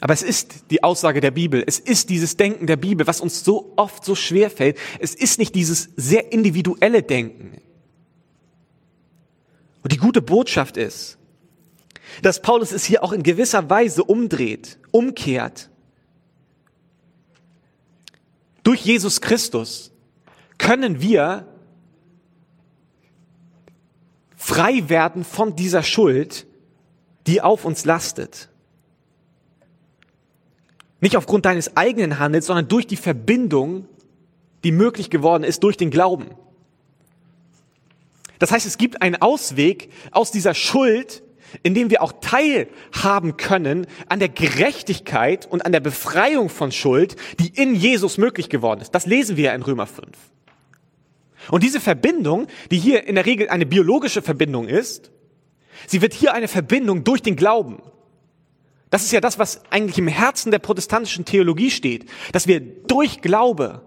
Aber 0.02 0.14
es 0.14 0.24
ist 0.24 0.72
die 0.72 0.84
Aussage 0.84 1.20
der 1.20 1.32
Bibel. 1.32 1.64
Es 1.66 1.78
ist 1.78 2.10
dieses 2.10 2.38
Denken 2.38 2.68
der 2.68 2.78
Bibel, 2.78 3.06
was 3.06 3.20
uns 3.20 3.44
so 3.44 3.74
oft 3.76 4.06
so 4.06 4.16
schwer 4.16 4.50
fällt. 4.50 4.78
Es 5.00 5.14
ist 5.14 5.40
nicht 5.40 5.56
dieses 5.56 5.90
sehr 5.96 6.32
individuelle 6.32 7.04
Denken. 7.04 7.62
Und 9.84 9.92
die 9.92 9.98
gute 9.98 10.22
Botschaft 10.22 10.78
ist, 10.78 11.18
dass 12.22 12.42
Paulus 12.42 12.72
es 12.72 12.86
hier 12.86 13.04
auch 13.04 13.12
in 13.12 13.24
gewisser 13.24 13.70
Weise 13.70 14.04
umdreht, 14.04 14.78
umkehrt. 14.92 15.70
Durch 18.64 18.82
Jesus 18.82 19.22
Christus 19.22 19.92
können 20.58 21.02
wir 21.02 21.48
frei 24.36 24.88
werden 24.90 25.24
von 25.24 25.56
dieser 25.56 25.84
Schuld, 25.84 26.46
die 27.28 27.42
auf 27.42 27.66
uns 27.66 27.86
lastet. 27.86 28.50
Nicht 31.02 31.16
aufgrund 31.16 31.46
deines 31.46 31.78
eigenen 31.78 32.20
Handels, 32.20 32.48
sondern 32.48 32.68
durch 32.68 32.88
die 32.88 32.98
Verbindung, 32.98 33.86
die 34.64 34.72
möglich 34.72 35.10
geworden 35.10 35.44
ist 35.44 35.64
durch 35.64 35.78
den 35.78 35.92
Glauben. 35.92 36.32
Das 38.40 38.52
heißt, 38.52 38.66
es 38.66 38.78
gibt 38.78 39.02
einen 39.02 39.22
Ausweg 39.22 39.92
aus 40.12 40.32
dieser 40.32 40.54
Schuld, 40.54 41.24
in 41.64 41.74
dem 41.74 41.90
wir 41.90 42.02
auch 42.02 42.14
teilhaben 42.22 43.38
können 43.38 43.88
an 44.08 44.20
der 44.20 44.30
Gerechtigkeit 44.30 45.46
und 45.46 45.66
an 45.66 45.72
der 45.72 45.80
Befreiung 45.80 46.50
von 46.50 46.72
Schuld, 46.72 47.16
die 47.40 47.50
in 47.50 47.76
Jesus 47.76 48.18
möglich 48.18 48.50
geworden 48.50 48.82
ist. 48.82 48.92
Das 48.92 49.06
lesen 49.06 49.36
wir 49.36 49.46
ja 49.46 49.54
in 49.54 49.62
Römer 49.62 49.88
5. 49.88 50.08
Und 51.52 51.64
diese 51.64 51.80
Verbindung, 51.80 52.48
die 52.72 52.78
hier 52.78 53.08
in 53.08 53.16
der 53.16 53.26
Regel 53.26 53.50
eine 53.50 53.66
biologische 53.66 54.22
Verbindung 54.22 54.68
ist, 54.68 55.12
sie 55.88 56.02
wird 56.02 56.14
hier 56.14 56.34
eine 56.34 56.48
Verbindung 56.48 57.04
durch 57.04 57.22
den 57.22 57.36
Glauben. 57.36 57.82
Das 58.90 59.04
ist 59.04 59.12
ja 59.12 59.22
das, 59.22 59.38
was 59.38 59.62
eigentlich 59.70 60.00
im 60.00 60.08
Herzen 60.08 60.52
der 60.52 60.60
protestantischen 60.60 61.26
Theologie 61.26 61.70
steht, 61.70 62.10
dass 62.32 62.48
wir 62.48 62.60
durch 62.60 63.22
Glaube 63.22 63.84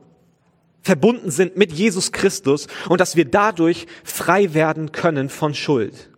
verbunden 0.82 1.30
sind 1.30 1.56
mit 1.56 1.72
Jesus 1.72 2.12
Christus 2.12 2.66
und 2.88 3.00
dass 3.00 3.16
wir 3.16 3.24
dadurch 3.24 3.86
frei 4.04 4.54
werden 4.54 4.92
können 4.92 5.28
von 5.28 5.54
Schuld. 5.54 6.10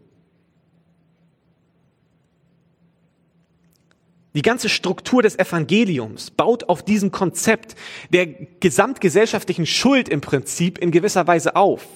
Die 4.34 4.42
ganze 4.42 4.68
Struktur 4.68 5.22
des 5.22 5.38
Evangeliums 5.38 6.32
baut 6.32 6.64
auf 6.64 6.84
diesem 6.84 7.12
Konzept 7.12 7.76
der 8.12 8.26
gesamtgesellschaftlichen 8.26 9.64
Schuld 9.64 10.08
im 10.08 10.20
Prinzip 10.20 10.78
in 10.78 10.90
gewisser 10.90 11.26
Weise 11.26 11.54
auf. 11.54 11.86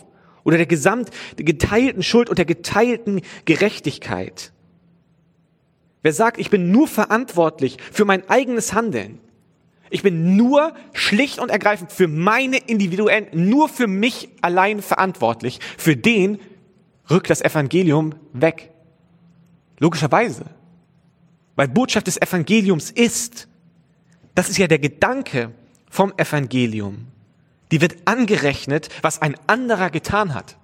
Oder 0.45 0.57
der 0.57 0.67
gesamt 0.67 1.11
geteilten 1.37 2.03
Schuld 2.05 2.31
und 2.31 2.39
der 2.39 2.45
geteilten 2.45 3.23
Gerechtigkeit. 3.45 4.53
Wer 6.09 6.15
sagt, 6.15 6.39
ich 6.39 6.49
bin 6.49 6.71
nur 6.71 6.89
verantwortlich 6.89 7.77
für 7.93 8.07
mein 8.07 8.27
eigenes 8.31 8.73
Handeln, 8.73 9.19
ich 9.91 10.03
bin 10.03 10.37
nur 10.37 10.73
schlicht 10.95 11.39
und 11.39 11.51
ergreifend 11.51 11.93
für 11.93 12.09
meine 12.09 12.57
individuellen, 12.57 13.27
nur 13.35 13.69
für 13.69 13.87
mich 13.87 14.31
allein 14.41 14.81
verantwortlich, 14.81 15.61
für 15.77 15.99
den 15.99 16.41
rückt 17.11 17.29
das 17.29 17.43
Evangelium 17.43 18.15
weg. 18.33 18.71
Logischerweise. 19.81 20.47
Weil 21.57 21.69
Botschaft 21.69 22.07
des 22.07 22.17
Evangeliums 22.17 22.91
ist, 22.91 23.47
das 24.35 24.49
ist 24.49 24.57
ja 24.57 24.67
der 24.67 24.79
Gedanke 24.79 25.53
vom 25.91 26.15
Evangelium. 26.17 27.07
Die 27.71 27.83
wird 27.83 27.97
angerechnet, 28.07 28.89
was 29.03 29.21
ein 29.21 29.37
anderer 29.47 29.91
getan 29.91 30.33
hat. 30.33 30.57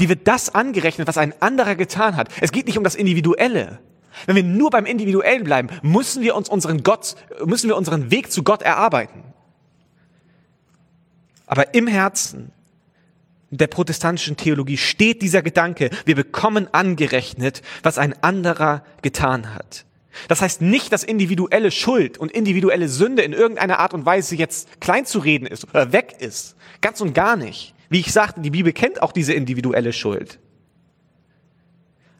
Die 0.00 0.08
wird 0.08 0.26
das 0.26 0.54
angerechnet, 0.54 1.06
was 1.06 1.18
ein 1.18 1.34
anderer 1.42 1.74
getan 1.74 2.16
hat. 2.16 2.30
Es 2.40 2.50
geht 2.50 2.64
nicht 2.64 2.78
um 2.78 2.84
das 2.84 2.94
Individuelle. 2.94 3.78
Wenn 4.24 4.36
wir 4.36 4.42
nur 4.42 4.70
beim 4.70 4.86
Individuellen 4.86 5.44
bleiben, 5.44 5.68
müssen 5.82 6.22
wir 6.22 6.34
uns 6.34 6.48
unseren 6.48 6.82
Gott, 6.82 7.16
müssen 7.44 7.68
wir 7.68 7.76
unseren 7.76 8.10
Weg 8.10 8.32
zu 8.32 8.42
Gott 8.42 8.62
erarbeiten. 8.62 9.22
Aber 11.46 11.74
im 11.74 11.86
Herzen 11.86 12.52
der 13.50 13.68
protestantischen 13.68 14.36
Theologie 14.36 14.76
steht 14.76 15.22
dieser 15.22 15.42
Gedanke, 15.42 15.90
wir 16.04 16.16
bekommen 16.16 16.68
angerechnet, 16.72 17.62
was 17.82 17.98
ein 17.98 18.20
anderer 18.22 18.82
getan 19.02 19.54
hat. 19.54 19.84
Das 20.28 20.40
heißt 20.40 20.62
nicht, 20.62 20.92
dass 20.92 21.04
individuelle 21.04 21.70
Schuld 21.70 22.18
und 22.18 22.32
individuelle 22.32 22.88
Sünde 22.88 23.22
in 23.22 23.32
irgendeiner 23.32 23.78
Art 23.78 23.94
und 23.94 24.06
Weise 24.06 24.34
jetzt 24.34 24.80
klein 24.80 25.04
zu 25.04 25.18
reden 25.18 25.46
ist 25.46 25.68
oder 25.68 25.92
weg 25.92 26.16
ist. 26.18 26.56
Ganz 26.80 27.00
und 27.00 27.14
gar 27.14 27.36
nicht. 27.36 27.74
Wie 27.88 28.00
ich 28.00 28.12
sagte, 28.12 28.40
die 28.40 28.50
Bibel 28.50 28.72
kennt 28.72 29.02
auch 29.02 29.12
diese 29.12 29.34
individuelle 29.34 29.92
Schuld. 29.92 30.38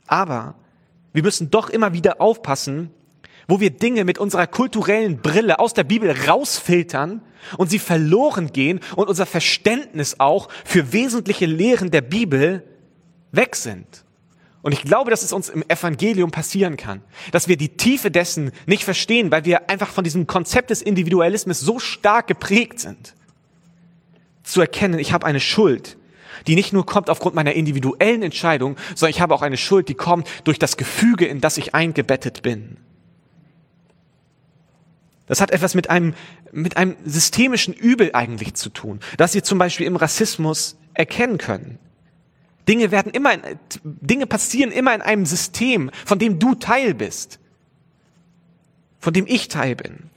Aber 0.06 0.54
wir 1.16 1.22
müssen 1.22 1.50
doch 1.50 1.70
immer 1.70 1.94
wieder 1.94 2.20
aufpassen, 2.20 2.90
wo 3.48 3.58
wir 3.58 3.70
Dinge 3.70 4.04
mit 4.04 4.18
unserer 4.18 4.46
kulturellen 4.46 5.22
Brille 5.22 5.58
aus 5.58 5.72
der 5.72 5.84
Bibel 5.84 6.10
rausfiltern 6.10 7.22
und 7.56 7.70
sie 7.70 7.78
verloren 7.78 8.52
gehen 8.52 8.80
und 8.96 9.08
unser 9.08 9.24
Verständnis 9.24 10.20
auch 10.20 10.50
für 10.66 10.92
wesentliche 10.92 11.46
Lehren 11.46 11.90
der 11.90 12.02
Bibel 12.02 12.64
weg 13.32 13.56
sind. 13.56 14.04
Und 14.60 14.72
ich 14.72 14.82
glaube, 14.82 15.10
dass 15.10 15.22
es 15.22 15.32
uns 15.32 15.48
im 15.48 15.66
Evangelium 15.70 16.32
passieren 16.32 16.76
kann, 16.76 17.00
dass 17.32 17.48
wir 17.48 17.56
die 17.56 17.78
Tiefe 17.78 18.10
dessen 18.10 18.52
nicht 18.66 18.84
verstehen, 18.84 19.30
weil 19.30 19.46
wir 19.46 19.70
einfach 19.70 19.88
von 19.88 20.04
diesem 20.04 20.26
Konzept 20.26 20.68
des 20.68 20.82
Individualismus 20.82 21.60
so 21.60 21.78
stark 21.78 22.26
geprägt 22.26 22.78
sind. 22.78 23.14
Zu 24.42 24.60
erkennen, 24.60 24.98
ich 24.98 25.14
habe 25.14 25.24
eine 25.24 25.40
Schuld, 25.40 25.96
die 26.46 26.54
nicht 26.54 26.72
nur 26.72 26.86
kommt 26.86 27.10
aufgrund 27.10 27.34
meiner 27.34 27.54
individuellen 27.54 28.22
Entscheidung, 28.22 28.76
sondern 28.94 29.10
ich 29.10 29.20
habe 29.20 29.34
auch 29.34 29.42
eine 29.42 29.56
Schuld, 29.56 29.88
die 29.88 29.94
kommt 29.94 30.28
durch 30.44 30.58
das 30.58 30.76
Gefüge, 30.76 31.26
in 31.26 31.40
das 31.40 31.56
ich 31.58 31.74
eingebettet 31.74 32.42
bin. 32.42 32.76
Das 35.26 35.40
hat 35.40 35.50
etwas 35.50 35.74
mit 35.74 35.90
einem, 35.90 36.14
mit 36.52 36.76
einem 36.76 36.96
systemischen 37.04 37.74
Übel 37.74 38.10
eigentlich 38.12 38.54
zu 38.54 38.70
tun, 38.70 39.00
das 39.16 39.32
Sie 39.32 39.42
zum 39.42 39.58
Beispiel 39.58 39.86
im 39.86 39.96
Rassismus 39.96 40.76
erkennen 40.94 41.38
können. 41.38 41.78
Dinge 42.68 42.90
werden 42.90 43.12
immer, 43.12 43.32
in, 43.32 43.58
Dinge 43.84 44.26
passieren 44.26 44.72
immer 44.72 44.94
in 44.94 45.02
einem 45.02 45.26
System, 45.26 45.90
von 46.04 46.18
dem 46.18 46.38
du 46.38 46.54
Teil 46.54 46.94
bist, 46.94 47.38
von 48.98 49.12
dem 49.12 49.26
ich 49.26 49.48
Teil 49.48 49.76
bin. 49.76 50.10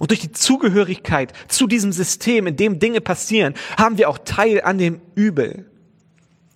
Und 0.00 0.12
durch 0.12 0.20
die 0.20 0.32
Zugehörigkeit 0.32 1.34
zu 1.48 1.66
diesem 1.66 1.92
System, 1.92 2.46
in 2.46 2.56
dem 2.56 2.78
Dinge 2.78 3.02
passieren, 3.02 3.52
haben 3.76 3.98
wir 3.98 4.08
auch 4.08 4.16
Teil 4.16 4.62
an 4.62 4.78
dem 4.78 5.02
Übel. 5.14 5.70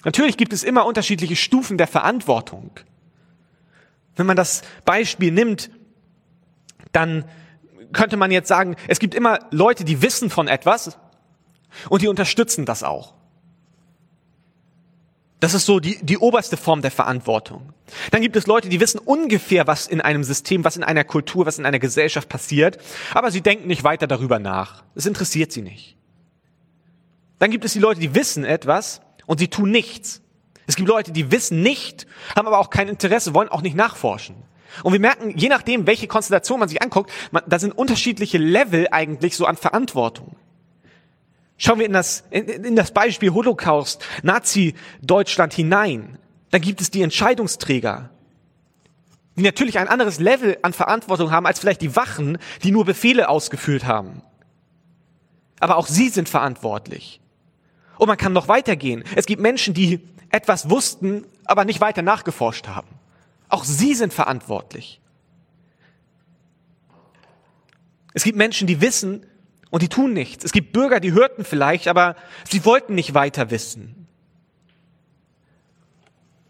Natürlich 0.02 0.38
gibt 0.38 0.54
es 0.54 0.64
immer 0.64 0.86
unterschiedliche 0.86 1.36
Stufen 1.36 1.76
der 1.76 1.86
Verantwortung. 1.86 2.70
Wenn 4.16 4.24
man 4.24 4.36
das 4.36 4.62
Beispiel 4.86 5.30
nimmt, 5.30 5.70
dann 6.92 7.26
könnte 7.92 8.16
man 8.16 8.30
jetzt 8.30 8.48
sagen, 8.48 8.76
es 8.88 8.98
gibt 8.98 9.14
immer 9.14 9.40
Leute, 9.50 9.84
die 9.84 10.00
wissen 10.00 10.30
von 10.30 10.48
etwas 10.48 10.96
und 11.90 12.00
die 12.00 12.08
unterstützen 12.08 12.64
das 12.64 12.82
auch. 12.82 13.12
Das 15.44 15.52
ist 15.52 15.66
so 15.66 15.78
die, 15.78 16.02
die 16.02 16.16
oberste 16.16 16.56
Form 16.56 16.80
der 16.80 16.90
Verantwortung. 16.90 17.74
Dann 18.12 18.22
gibt 18.22 18.34
es 18.34 18.46
Leute, 18.46 18.70
die 18.70 18.80
wissen 18.80 18.98
ungefähr, 18.98 19.66
was 19.66 19.86
in 19.86 20.00
einem 20.00 20.24
System, 20.24 20.64
was 20.64 20.78
in 20.78 20.82
einer 20.82 21.04
Kultur, 21.04 21.44
was 21.44 21.58
in 21.58 21.66
einer 21.66 21.78
Gesellschaft 21.78 22.30
passiert, 22.30 22.78
aber 23.12 23.30
sie 23.30 23.42
denken 23.42 23.66
nicht 23.66 23.84
weiter 23.84 24.06
darüber 24.06 24.38
nach. 24.38 24.84
Es 24.94 25.04
interessiert 25.04 25.52
sie 25.52 25.60
nicht. 25.60 25.98
Dann 27.40 27.50
gibt 27.50 27.66
es 27.66 27.74
die 27.74 27.78
Leute, 27.78 28.00
die 28.00 28.14
wissen 28.14 28.46
etwas 28.46 29.02
und 29.26 29.38
sie 29.38 29.48
tun 29.48 29.70
nichts. 29.70 30.22
Es 30.66 30.76
gibt 30.76 30.88
Leute, 30.88 31.12
die 31.12 31.30
wissen 31.30 31.62
nicht, 31.62 32.06
haben 32.34 32.46
aber 32.46 32.58
auch 32.58 32.70
kein 32.70 32.88
Interesse, 32.88 33.34
wollen 33.34 33.50
auch 33.50 33.60
nicht 33.60 33.76
nachforschen. 33.76 34.36
Und 34.82 34.94
wir 34.94 35.00
merken, 35.00 35.36
je 35.36 35.50
nachdem, 35.50 35.86
welche 35.86 36.06
Konstellation 36.06 36.58
man 36.58 36.70
sich 36.70 36.80
anguckt, 36.80 37.12
man, 37.32 37.42
da 37.46 37.58
sind 37.58 37.76
unterschiedliche 37.76 38.38
Level 38.38 38.88
eigentlich 38.90 39.36
so 39.36 39.44
an 39.44 39.58
Verantwortung. 39.58 40.36
Schauen 41.56 41.78
wir 41.78 41.86
in 41.86 41.92
das, 41.92 42.24
in, 42.30 42.46
in 42.46 42.76
das 42.76 42.92
Beispiel 42.92 43.32
Holocaust, 43.32 44.04
Nazi-Deutschland 44.22 45.54
hinein. 45.54 46.18
Da 46.50 46.58
gibt 46.58 46.80
es 46.80 46.90
die 46.90 47.02
Entscheidungsträger, 47.02 48.10
die 49.36 49.42
natürlich 49.42 49.78
ein 49.78 49.88
anderes 49.88 50.18
Level 50.18 50.58
an 50.62 50.72
Verantwortung 50.72 51.30
haben 51.30 51.46
als 51.46 51.60
vielleicht 51.60 51.82
die 51.82 51.96
Wachen, 51.96 52.38
die 52.62 52.70
nur 52.70 52.84
Befehle 52.84 53.28
ausgefüllt 53.28 53.84
haben. 53.84 54.22
Aber 55.60 55.76
auch 55.76 55.86
sie 55.86 56.08
sind 56.08 56.28
verantwortlich. 56.28 57.20
Und 57.98 58.08
man 58.08 58.16
kann 58.16 58.32
noch 58.32 58.48
weitergehen. 58.48 59.04
Es 59.14 59.26
gibt 59.26 59.40
Menschen, 59.40 59.74
die 59.74 60.00
etwas 60.30 60.68
wussten, 60.68 61.24
aber 61.44 61.64
nicht 61.64 61.80
weiter 61.80 62.02
nachgeforscht 62.02 62.66
haben. 62.66 62.88
Auch 63.48 63.64
sie 63.64 63.94
sind 63.94 64.12
verantwortlich. 64.12 65.00
Es 68.14 68.24
gibt 68.24 68.36
Menschen, 68.36 68.66
die 68.66 68.80
wissen, 68.80 69.26
und 69.74 69.82
die 69.82 69.88
tun 69.88 70.12
nichts. 70.12 70.44
Es 70.44 70.52
gibt 70.52 70.72
Bürger, 70.72 71.00
die 71.00 71.10
hörten 71.10 71.44
vielleicht, 71.44 71.88
aber 71.88 72.14
sie 72.48 72.64
wollten 72.64 72.94
nicht 72.94 73.12
weiter 73.12 73.50
wissen. 73.50 74.06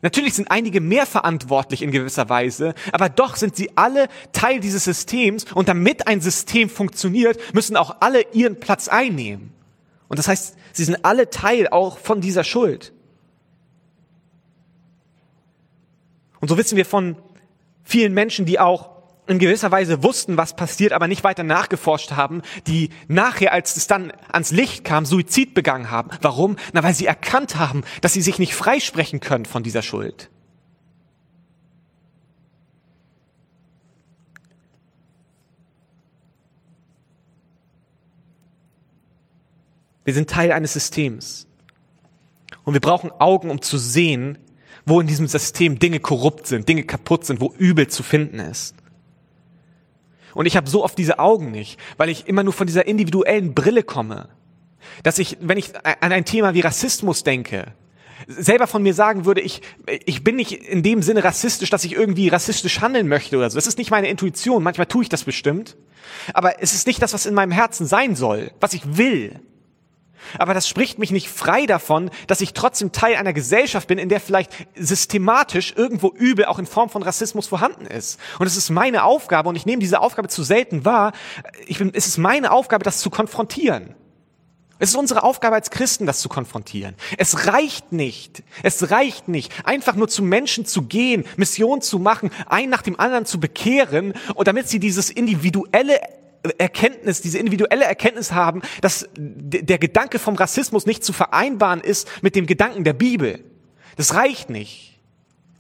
Natürlich 0.03 0.35
sind 0.35 0.51
einige 0.51 0.83
mehr 0.83 1.07
verantwortlich 1.07 1.81
in 1.81 1.91
gewisser 1.91 2.29
Weise, 2.29 2.75
aber 2.93 3.09
doch 3.09 3.37
sind 3.37 3.57
sie 3.57 3.79
alle 3.79 4.09
Teil 4.33 4.61
dieses 4.61 4.85
Systems 4.85 5.47
und 5.55 5.71
damit 5.71 6.07
ein 6.07 6.21
System 6.21 6.69
funktioniert, 6.69 7.41
müssen 7.55 7.79
auch 7.79 7.97
alle 8.01 8.31
ihren 8.35 8.61
Platz 8.61 8.89
einnehmen. 8.89 9.55
Und 10.09 10.19
das 10.19 10.29
heißt, 10.29 10.59
sie 10.75 10.85
sind 10.85 11.03
alle 11.07 11.31
Teil 11.31 11.69
auch 11.69 11.97
von 11.97 12.21
dieser 12.21 12.45
Schuld. 12.45 12.93
Und 16.41 16.49
so 16.49 16.59
wissen 16.59 16.77
wir 16.77 16.85
von 16.85 17.17
vielen 17.85 18.13
Menschen, 18.13 18.45
die 18.45 18.61
auch 18.61 18.94
in 19.27 19.39
gewisser 19.39 19.71
Weise 19.71 20.03
wussten, 20.03 20.37
was 20.37 20.55
passiert, 20.55 20.93
aber 20.93 21.09
nicht 21.09 21.25
weiter 21.25 21.45
nachgeforscht 21.45 22.13
haben, 22.13 22.43
die 22.67 22.91
nachher, 23.09 23.53
als 23.53 23.77
es 23.77 23.87
dann 23.87 24.13
ans 24.31 24.51
Licht 24.51 24.85
kam, 24.85 25.07
Suizid 25.07 25.55
begangen 25.55 25.91
haben. 25.91 26.11
Warum? 26.21 26.57
Na, 26.73 26.83
weil 26.83 26.95
sie 26.95 27.07
erkannt 27.07 27.57
haben, 27.57 27.85
dass 28.03 28.13
sie 28.13 28.23
sich 28.23 28.39
nicht 28.39 28.55
freisprechen 28.55 29.21
können 29.21 29.47
von 29.47 29.63
dieser 29.63 29.83
Schuld. 29.83 30.31
Wir 40.05 40.13
sind 40.13 40.29
Teil 40.29 40.53
eines 40.53 40.75
Systems. 40.75 41.47
Und 42.65 42.75
wir 42.75 42.81
brauchen 42.81 43.11
Augen, 43.11 43.51
um 43.51 43.63
zu 43.63 43.79
sehen, 43.79 44.39
wo 44.85 45.01
in 45.01 45.07
diesem 45.07 45.27
System 45.27 45.79
Dinge 45.79 45.99
korrupt 45.99 46.47
sind, 46.47 46.69
Dinge 46.69 46.85
kaputt 46.85 47.25
sind, 47.25 47.41
wo 47.41 47.55
Übel 47.57 47.89
zu 47.89 48.03
finden 48.03 48.39
ist. 48.39 48.75
Und 50.35 50.47
ich 50.47 50.57
habe 50.57 50.69
so 50.69 50.85
oft 50.85 50.99
diese 50.99 51.19
Augen 51.19 51.51
nicht, 51.51 51.79
weil 51.97 52.09
ich 52.09 52.29
immer 52.29 52.43
nur 52.43 52.53
von 52.53 52.67
dieser 52.67 52.87
individuellen 52.87 53.55
Brille 53.55 53.83
komme. 53.83 54.29
Dass 55.03 55.19
ich, 55.19 55.39
wenn 55.41 55.59
ich 55.59 55.73
an 55.85 56.13
ein 56.13 56.25
Thema 56.25 56.55
wie 56.55 56.61
Rassismus 56.61 57.25
denke, 57.25 57.73
selber 58.27 58.67
von 58.67 58.83
mir 58.83 58.95
sagen 58.95 59.25
würde, 59.25 59.41
ich, 59.41 59.63
ich 60.05 60.25
bin 60.25 60.37
nicht 60.37 60.53
in 60.53 60.83
dem 60.83 61.03
Sinne 61.03 61.25
rassistisch, 61.25 61.71
dass 61.71 61.85
ich 61.85 61.95
irgendwie 61.95 62.29
rassistisch 62.29 62.81
handeln 62.81 63.09
möchte 63.09 63.37
oder 63.37 63.51
so. 63.51 63.57
Das 63.57 63.67
ist 63.67 63.79
nicht 63.79 63.91
meine 63.91 64.09
Intuition. 64.09 64.63
Manchmal 64.63 64.87
tue 64.87 65.03
ich 65.03 65.09
das 65.09 65.25
bestimmt. 65.25 65.77
Aber 66.33 66.63
es 66.63 66.75
ist 66.75 66.87
nicht 66.87 67.03
das, 67.03 67.13
was 67.13 67.27
in 67.27 67.35
meinem 67.35 67.53
Herzen 67.53 67.87
sein 67.87 68.15
soll, 68.15 68.51
was 68.61 68.73
ich 68.73 68.97
will. 68.97 69.41
Aber 70.39 70.55
das 70.55 70.69
spricht 70.69 70.99
mich 70.99 71.11
nicht 71.11 71.29
frei 71.29 71.67
davon, 71.67 72.11
dass 72.27 72.41
ich 72.41 72.53
trotzdem 72.53 72.93
Teil 72.93 73.17
einer 73.17 73.33
Gesellschaft 73.33 73.89
bin, 73.89 73.99
in 73.99 74.09
der 74.09 74.21
vielleicht 74.21 74.53
systematisch 74.75 75.75
irgendwo 75.77 76.11
Übel 76.11 76.45
auch 76.47 76.59
in 76.59 76.67
Form 76.67 76.91
von 76.91 77.03
Rassismus 77.03 77.47
vorhanden 77.47 77.87
ist. 77.87 78.19
Und 78.39 78.47
es 78.47 78.57
ist 78.57 78.71
meine 78.71 79.05
Aufgabe, 79.05 79.49
und 79.49 79.57
ich 79.57 79.67
nehme 79.67 79.81
diese 79.81 80.01
Aufgabe 80.01 80.29
zu 80.29 80.43
selten 80.43 80.85
wahr, 80.85 81.13
ich 81.67 81.79
bin, 81.79 81.93
es 81.95 82.07
ist 82.07 82.19
meine 82.19 82.51
Aufgabe, 82.53 82.85
das 82.85 82.99
zu 82.99 83.11
konfrontieren. 83.11 83.95
Es 84.81 84.91
ist 84.91 84.97
unsere 84.97 85.23
Aufgabe 85.23 85.55
als 85.55 85.71
Christen, 85.71 86.05
das 86.05 86.19
zu 86.19 86.29
konfrontieren. 86.29 86.97
Es 87.17 87.47
reicht 87.47 87.93
nicht, 87.93 88.43
es 88.63 88.91
reicht 88.91 89.29
nicht, 89.29 89.53
einfach 89.65 89.95
nur 89.95 90.09
zu 90.09 90.23
Menschen 90.23 90.67
zu 90.67 90.83
gehen, 90.83 91.25
Mission 91.37 91.81
zu 91.81 92.01
machen, 92.01 92.31
einen 92.47 92.71
nach 92.71 92.83
dem 92.83 92.99
anderen 92.99 93.25
zu 93.25 93.39
bekehren, 93.39 94.15
und 94.35 94.49
damit 94.49 94.69
sie 94.69 94.81
dieses 94.81 95.11
individuelle 95.11 96.01
Erkenntnis, 96.59 97.23
diese 97.23 97.39
individuelle 97.39 97.85
Erkenntnis 97.85 98.33
haben, 98.33 98.63
dass 98.81 99.09
der 99.17 99.79
Gedanke 99.79 100.19
vom 100.19 100.35
Rassismus 100.35 100.87
nicht 100.87 101.05
zu 101.05 101.13
vereinbaren 101.13 101.81
ist 101.81 102.09
mit 102.23 102.37
dem 102.37 102.47
Gedanken 102.47 102.85
der 102.85 102.93
Bibel. 102.93 103.43
Das 103.97 104.15
reicht 104.15 104.51
nicht. 104.51 105.01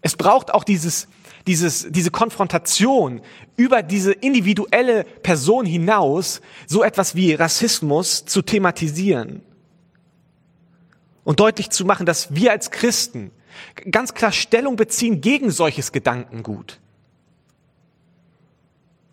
Es 0.02 0.16
braucht 0.16 0.52
auch 0.52 0.64
dieses, 0.64 1.08
dieses, 1.46 1.86
diese 1.90 2.10
Konfrontation 2.10 3.22
über 3.56 3.82
diese 3.82 4.12
individuelle 4.12 5.04
Person 5.04 5.64
hinaus, 5.64 6.40
so 6.66 6.82
etwas 6.82 7.14
wie 7.14 7.34
Rassismus 7.34 8.24
zu 8.26 8.42
thematisieren. 8.42 9.42
Und 11.22 11.40
deutlich 11.40 11.70
zu 11.70 11.86
machen, 11.86 12.04
dass 12.04 12.34
wir 12.34 12.50
als 12.50 12.70
Christen 12.70 13.30
ganz 13.90 14.12
klar 14.12 14.32
Stellung 14.32 14.76
beziehen 14.76 15.22
gegen 15.22 15.50
solches 15.50 15.92
Gedankengut. 15.92 16.80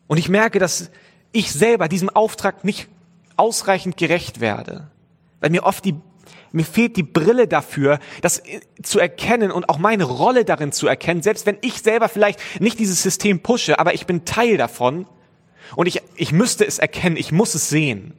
Und 0.07 0.17
ich 0.17 0.27
merke, 0.27 0.59
dass 0.59 0.91
ich 1.31 1.51
selber 1.51 1.87
diesem 1.87 2.09
Auftrag 2.09 2.63
nicht 2.63 2.87
ausreichend 3.37 3.97
gerecht 3.97 4.39
werde. 4.39 4.89
Weil 5.39 5.49
mir 5.49 5.63
oft 5.63 5.83
die, 5.85 5.95
mir 6.51 6.65
fehlt 6.65 6.97
die 6.97 7.03
Brille 7.03 7.47
dafür, 7.47 7.99
das 8.21 8.43
zu 8.83 8.99
erkennen 8.99 9.51
und 9.51 9.69
auch 9.69 9.77
meine 9.77 10.03
Rolle 10.03 10.45
darin 10.45 10.71
zu 10.71 10.87
erkennen, 10.87 11.21
selbst 11.21 11.45
wenn 11.45 11.57
ich 11.61 11.81
selber 11.81 12.09
vielleicht 12.09 12.39
nicht 12.61 12.79
dieses 12.79 13.01
System 13.01 13.41
pushe, 13.41 13.79
aber 13.79 13.93
ich 13.93 14.05
bin 14.05 14.25
Teil 14.25 14.57
davon 14.57 15.07
und 15.75 15.87
ich, 15.87 16.01
ich 16.15 16.31
müsste 16.31 16.65
es 16.65 16.79
erkennen, 16.79 17.17
ich 17.17 17.31
muss 17.31 17.55
es 17.55 17.69
sehen. 17.69 18.13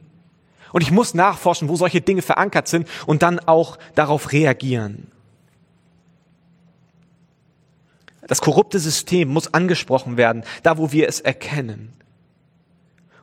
Und 0.71 0.81
ich 0.81 0.89
muss 0.89 1.13
nachforschen, 1.13 1.69
wo 1.69 1.75
solche 1.75 2.01
Dinge 2.01 2.23
verankert 2.23 2.67
sind 2.67 2.87
und 3.05 3.21
dann 3.21 3.39
auch 3.39 3.77
darauf 3.93 4.31
reagieren. 4.31 5.11
Das 8.27 8.41
korrupte 8.41 8.79
System 8.79 9.29
muss 9.29 9.53
angesprochen 9.53 10.17
werden, 10.17 10.43
da 10.63 10.79
wo 10.79 10.91
wir 10.91 11.07
es 11.07 11.19
erkennen. 11.19 11.93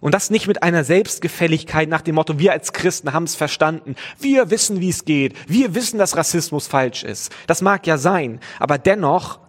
Und 0.01 0.15
das 0.15 0.31
nicht 0.31 0.47
mit 0.47 0.63
einer 0.63 0.83
Selbstgefälligkeit 0.83 1.89
nach 1.89 2.01
dem 2.01 2.15
Motto, 2.15 2.39
wir 2.39 2.53
als 2.53 2.73
Christen 2.73 3.13
haben 3.13 3.25
es 3.25 3.35
verstanden, 3.35 3.97
wir 4.19 4.51
wissen, 4.51 4.81
wie 4.81 4.89
es 4.89 5.05
geht, 5.05 5.35
wir 5.47 5.75
wissen, 5.75 5.99
dass 5.99 6.17
Rassismus 6.17 6.67
falsch 6.67 7.05
ist. 7.05 7.33
Das 7.47 7.61
mag 7.61 7.87
ja 7.87 7.99
sein, 7.99 8.41
aber 8.59 8.79
dennoch 8.79 9.41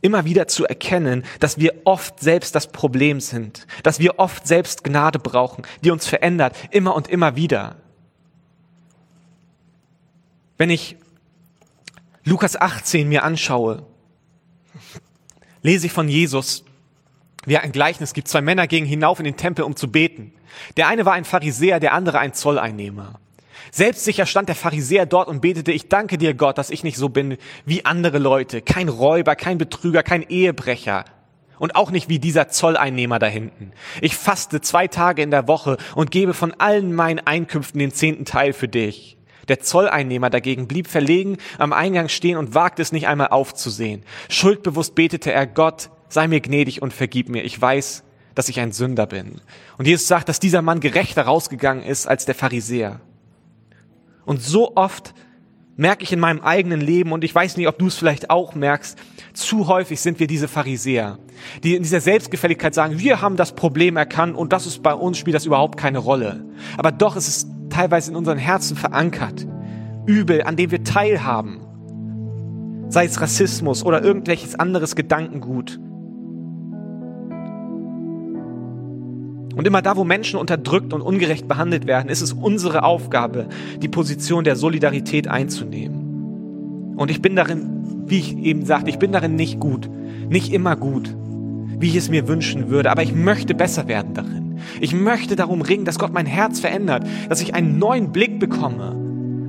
immer 0.00 0.24
wieder 0.24 0.48
zu 0.48 0.64
erkennen, 0.64 1.24
dass 1.40 1.58
wir 1.58 1.82
oft 1.84 2.20
selbst 2.20 2.54
das 2.54 2.68
Problem 2.68 3.20
sind, 3.20 3.66
dass 3.82 3.98
wir 3.98 4.18
oft 4.18 4.46
selbst 4.46 4.84
Gnade 4.84 5.18
brauchen, 5.18 5.64
die 5.82 5.90
uns 5.90 6.06
verändert, 6.06 6.56
immer 6.70 6.94
und 6.94 7.08
immer 7.08 7.36
wieder. 7.36 7.76
Wenn 10.56 10.70
ich 10.70 10.96
Lukas 12.24 12.58
18 12.58 13.08
mir 13.08 13.24
anschaue, 13.24 13.84
lese 15.62 15.86
ich 15.86 15.92
von 15.92 16.08
Jesus, 16.08 16.64
wie 17.46 17.56
ein 17.56 17.72
Gleichnis 17.72 18.12
gibt. 18.12 18.28
Zwei 18.28 18.42
Männer 18.42 18.66
gingen 18.66 18.86
hinauf 18.86 19.18
in 19.18 19.24
den 19.24 19.36
Tempel, 19.36 19.64
um 19.64 19.76
zu 19.76 19.90
beten. 19.90 20.32
Der 20.76 20.88
eine 20.88 21.06
war 21.06 21.14
ein 21.14 21.24
Pharisäer, 21.24 21.80
der 21.80 21.94
andere 21.94 22.18
ein 22.18 22.34
Zolleinnehmer. 22.34 23.18
Selbstsicher 23.70 24.26
stand 24.26 24.48
der 24.48 24.56
Pharisäer 24.56 25.06
dort 25.06 25.28
und 25.28 25.40
betete, 25.40 25.72
ich 25.72 25.88
danke 25.88 26.18
dir 26.18 26.34
Gott, 26.34 26.58
dass 26.58 26.70
ich 26.70 26.84
nicht 26.84 26.96
so 26.96 27.08
bin 27.08 27.36
wie 27.64 27.84
andere 27.84 28.18
Leute, 28.18 28.62
kein 28.62 28.88
Räuber, 28.88 29.34
kein 29.36 29.58
Betrüger, 29.58 30.02
kein 30.02 30.22
Ehebrecher 30.22 31.04
Und 31.58 31.74
auch 31.74 31.90
nicht 31.90 32.08
wie 32.08 32.18
dieser 32.18 32.48
Zolleinnehmer 32.48 33.18
da 33.18 33.26
hinten. 33.26 33.72
Ich 34.00 34.16
faste 34.16 34.60
zwei 34.60 34.88
Tage 34.88 35.22
in 35.22 35.30
der 35.30 35.48
Woche 35.48 35.78
und 35.94 36.10
gebe 36.10 36.34
von 36.34 36.52
allen 36.58 36.94
meinen 36.94 37.20
Einkünften 37.20 37.78
den 37.78 37.92
zehnten 37.92 38.24
Teil 38.24 38.52
für 38.52 38.68
dich. 38.68 39.16
Der 39.48 39.60
Zolleinnehmer 39.60 40.28
dagegen 40.28 40.66
blieb 40.66 40.88
verlegen 40.88 41.36
am 41.58 41.72
Eingang 41.72 42.08
stehen 42.08 42.36
und 42.36 42.54
wagte 42.54 42.82
es 42.82 42.92
nicht 42.92 43.06
einmal 43.06 43.28
aufzusehen. 43.28 44.02
Schuldbewusst 44.28 44.94
betete 44.94 45.32
er, 45.32 45.46
Gott, 45.46 45.90
sei 46.08 46.28
mir 46.28 46.40
gnädig 46.40 46.82
und 46.82 46.92
vergib 46.92 47.28
mir. 47.28 47.44
Ich 47.44 47.60
weiß, 47.60 48.04
dass 48.34 48.48
ich 48.48 48.60
ein 48.60 48.72
Sünder 48.72 49.06
bin. 49.06 49.40
Und 49.78 49.86
Jesus 49.86 50.06
sagt, 50.06 50.28
dass 50.28 50.40
dieser 50.40 50.62
Mann 50.62 50.80
gerechter 50.80 51.22
rausgegangen 51.22 51.82
ist 51.82 52.06
als 52.06 52.26
der 52.26 52.34
Pharisäer. 52.34 53.00
Und 54.24 54.42
so 54.42 54.76
oft 54.76 55.14
merke 55.76 56.04
ich 56.04 56.12
in 56.12 56.20
meinem 56.20 56.40
eigenen 56.40 56.80
Leben, 56.80 57.12
und 57.12 57.22
ich 57.22 57.34
weiß 57.34 57.56
nicht, 57.56 57.68
ob 57.68 57.78
du 57.78 57.86
es 57.86 57.96
vielleicht 57.96 58.30
auch 58.30 58.54
merkst, 58.54 58.98
zu 59.34 59.68
häufig 59.68 60.00
sind 60.00 60.18
wir 60.18 60.26
diese 60.26 60.48
Pharisäer, 60.48 61.18
die 61.62 61.76
in 61.76 61.82
dieser 61.82 62.00
Selbstgefälligkeit 62.00 62.74
sagen, 62.74 62.98
wir 62.98 63.20
haben 63.20 63.36
das 63.36 63.54
Problem 63.54 63.96
erkannt 63.96 64.36
und 64.36 64.52
das 64.52 64.66
ist 64.66 64.82
bei 64.82 64.94
uns 64.94 65.18
spielt 65.18 65.34
das 65.34 65.46
überhaupt 65.46 65.78
keine 65.78 65.98
Rolle. 65.98 66.44
Aber 66.78 66.92
doch 66.92 67.16
ist 67.16 67.28
es 67.28 67.46
teilweise 67.68 68.10
in 68.10 68.16
unseren 68.16 68.38
Herzen 68.38 68.76
verankert. 68.76 69.46
Übel, 70.06 70.42
an 70.42 70.56
dem 70.56 70.70
wir 70.70 70.82
teilhaben. 70.84 71.60
Sei 72.88 73.04
es 73.04 73.20
Rassismus 73.20 73.84
oder 73.84 74.02
irgendwelches 74.02 74.54
anderes 74.54 74.94
Gedankengut. 74.94 75.78
Und 79.56 79.66
immer 79.66 79.80
da, 79.80 79.96
wo 79.96 80.04
Menschen 80.04 80.38
unterdrückt 80.38 80.92
und 80.92 81.00
ungerecht 81.00 81.48
behandelt 81.48 81.86
werden, 81.86 82.10
ist 82.10 82.20
es 82.20 82.34
unsere 82.34 82.84
Aufgabe, 82.84 83.48
die 83.80 83.88
Position 83.88 84.44
der 84.44 84.54
Solidarität 84.54 85.28
einzunehmen. 85.28 86.94
Und 86.96 87.10
ich 87.10 87.22
bin 87.22 87.34
darin, 87.36 88.04
wie 88.06 88.18
ich 88.18 88.36
eben 88.36 88.66
sagte, 88.66 88.90
ich 88.90 88.98
bin 88.98 89.12
darin 89.12 89.34
nicht 89.34 89.58
gut, 89.58 89.88
nicht 90.28 90.52
immer 90.52 90.76
gut, 90.76 91.16
wie 91.78 91.88
ich 91.88 91.96
es 91.96 92.10
mir 92.10 92.28
wünschen 92.28 92.68
würde, 92.68 92.90
aber 92.90 93.02
ich 93.02 93.14
möchte 93.14 93.54
besser 93.54 93.88
werden 93.88 94.12
darin. 94.12 94.58
Ich 94.78 94.92
möchte 94.92 95.36
darum 95.36 95.62
ringen, 95.62 95.86
dass 95.86 95.98
Gott 95.98 96.12
mein 96.12 96.26
Herz 96.26 96.60
verändert, 96.60 97.06
dass 97.30 97.40
ich 97.40 97.54
einen 97.54 97.78
neuen 97.78 98.12
Blick 98.12 98.38
bekomme, 98.38 98.94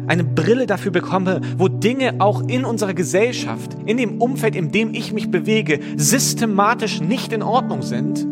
eine 0.07 0.23
Brille 0.23 0.67
dafür 0.67 0.93
bekomme, 0.93 1.41
wo 1.57 1.67
Dinge 1.67 2.15
auch 2.19 2.47
in 2.47 2.63
unserer 2.63 2.93
Gesellschaft, 2.93 3.75
in 3.85 3.97
dem 3.97 4.21
Umfeld, 4.21 4.55
in 4.55 4.71
dem 4.71 4.93
ich 4.93 5.11
mich 5.11 5.29
bewege, 5.29 5.81
systematisch 5.97 7.01
nicht 7.01 7.33
in 7.33 7.43
Ordnung 7.43 7.81
sind 7.81 8.25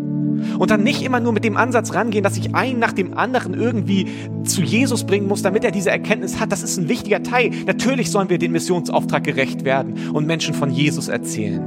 und 0.57 0.71
dann 0.71 0.83
nicht 0.83 1.01
immer 1.03 1.19
nur 1.19 1.33
mit 1.33 1.43
dem 1.43 1.57
Ansatz 1.57 1.93
rangehen, 1.93 2.23
dass 2.23 2.37
ich 2.37 2.55
einen 2.55 2.79
nach 2.79 2.93
dem 2.93 3.17
anderen 3.17 3.53
irgendwie 3.53 4.07
zu 4.43 4.61
Jesus 4.61 5.05
bringen 5.05 5.27
muss, 5.27 5.41
damit 5.41 5.63
er 5.63 5.71
diese 5.71 5.91
Erkenntnis 5.91 6.39
hat. 6.39 6.51
Das 6.51 6.63
ist 6.63 6.77
ein 6.77 6.89
wichtiger 6.89 7.23
Teil. 7.23 7.51
Natürlich 7.65 8.11
sollen 8.11 8.29
wir 8.29 8.37
den 8.37 8.51
Missionsauftrag 8.51 9.23
gerecht 9.23 9.65
werden 9.65 10.09
und 10.13 10.25
Menschen 10.25 10.53
von 10.53 10.71
Jesus 10.71 11.07
erzählen. 11.07 11.63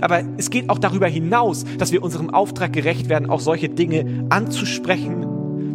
Aber 0.00 0.22
es 0.36 0.50
geht 0.50 0.68
auch 0.68 0.78
darüber 0.78 1.06
hinaus, 1.06 1.64
dass 1.78 1.92
wir 1.92 2.02
unserem 2.02 2.30
Auftrag 2.30 2.72
gerecht 2.72 3.08
werden, 3.08 3.30
auch 3.30 3.40
solche 3.40 3.68
Dinge 3.68 4.26
anzusprechen, 4.30 5.26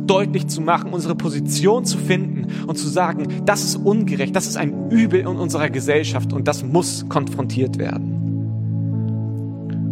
deutlich 0.08 0.48
zu 0.48 0.62
machen, 0.62 0.92
unsere 0.94 1.16
Position 1.16 1.86
zu 1.86 1.98
finden 1.98 2.48
und 2.68 2.78
zu 2.78 2.88
sagen, 2.88 3.28
das 3.46 3.64
ist 3.64 3.78
ungerecht, 3.78 4.36
das 4.36 4.48
ist 4.48 4.58
ein 4.58 4.90
Übel 4.90 5.22
in 5.22 5.28
unserer 5.28 5.70
Gesellschaft 5.70 6.34
und 6.34 6.48
das 6.48 6.64
muss 6.64 7.06
konfrontiert 7.08 7.78
werden. 7.78 8.18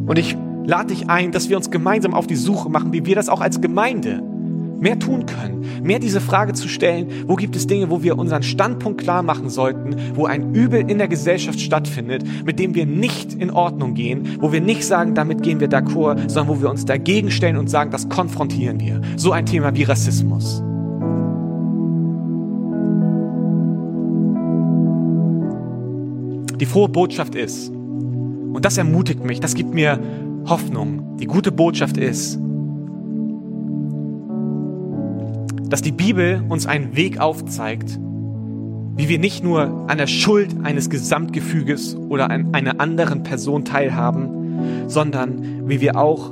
Und 0.07 0.17
ich 0.17 0.35
lade 0.65 0.93
dich 0.93 1.09
ein, 1.09 1.31
dass 1.31 1.49
wir 1.49 1.57
uns 1.57 1.71
gemeinsam 1.71 2.13
auf 2.13 2.27
die 2.27 2.35
Suche 2.35 2.69
machen, 2.69 2.93
wie 2.93 3.05
wir 3.05 3.15
das 3.15 3.29
auch 3.29 3.41
als 3.41 3.61
Gemeinde 3.61 4.21
mehr 4.79 4.97
tun 4.97 5.25
können. 5.25 5.65
Mehr 5.83 5.99
diese 5.99 6.21
Frage 6.21 6.53
zu 6.53 6.67
stellen, 6.67 7.07
wo 7.27 7.35
gibt 7.35 7.55
es 7.55 7.67
Dinge, 7.67 7.89
wo 7.89 8.03
wir 8.03 8.17
unseren 8.17 8.43
Standpunkt 8.43 9.01
klar 9.01 9.23
machen 9.23 9.49
sollten, 9.49 9.95
wo 10.15 10.25
ein 10.25 10.53
Übel 10.53 10.89
in 10.89 10.97
der 10.97 11.07
Gesellschaft 11.07 11.59
stattfindet, 11.59 12.23
mit 12.45 12.59
dem 12.59 12.75
wir 12.75 12.85
nicht 12.85 13.33
in 13.33 13.51
Ordnung 13.51 13.93
gehen, 13.93 14.37
wo 14.39 14.51
wir 14.51 14.61
nicht 14.61 14.85
sagen, 14.85 15.15
damit 15.15 15.41
gehen 15.41 15.59
wir 15.59 15.69
d'accord, 15.69 16.29
sondern 16.29 16.47
wo 16.47 16.61
wir 16.61 16.69
uns 16.69 16.85
dagegen 16.85 17.31
stellen 17.31 17.57
und 17.57 17.69
sagen, 17.69 17.91
das 17.91 18.09
konfrontieren 18.09 18.79
wir. 18.79 19.01
So 19.15 19.31
ein 19.31 19.45
Thema 19.45 19.75
wie 19.75 19.83
Rassismus. 19.83 20.63
Die 26.59 26.65
frohe 26.65 26.89
Botschaft 26.89 27.35
ist, 27.35 27.69
und 27.69 28.65
das 28.65 28.77
ermutigt 28.77 29.23
mich, 29.23 29.39
das 29.39 29.53
gibt 29.55 29.73
mir 29.73 29.99
Hoffnung, 30.45 31.17
die 31.17 31.25
gute 31.25 31.51
Botschaft 31.51 31.97
ist, 31.97 32.39
dass 35.69 35.81
die 35.81 35.91
Bibel 35.91 36.43
uns 36.49 36.65
einen 36.65 36.95
Weg 36.95 37.19
aufzeigt, 37.19 37.99
wie 38.95 39.07
wir 39.07 39.19
nicht 39.19 39.43
nur 39.43 39.85
an 39.87 39.97
der 39.97 40.07
Schuld 40.07 40.55
eines 40.63 40.89
Gesamtgefüges 40.89 41.95
oder 41.95 42.29
an 42.29 42.53
einer 42.53 42.79
anderen 42.81 43.23
Person 43.23 43.65
teilhaben, 43.65 44.87
sondern 44.87 45.69
wie 45.69 45.79
wir 45.79 45.95
auch 45.95 46.31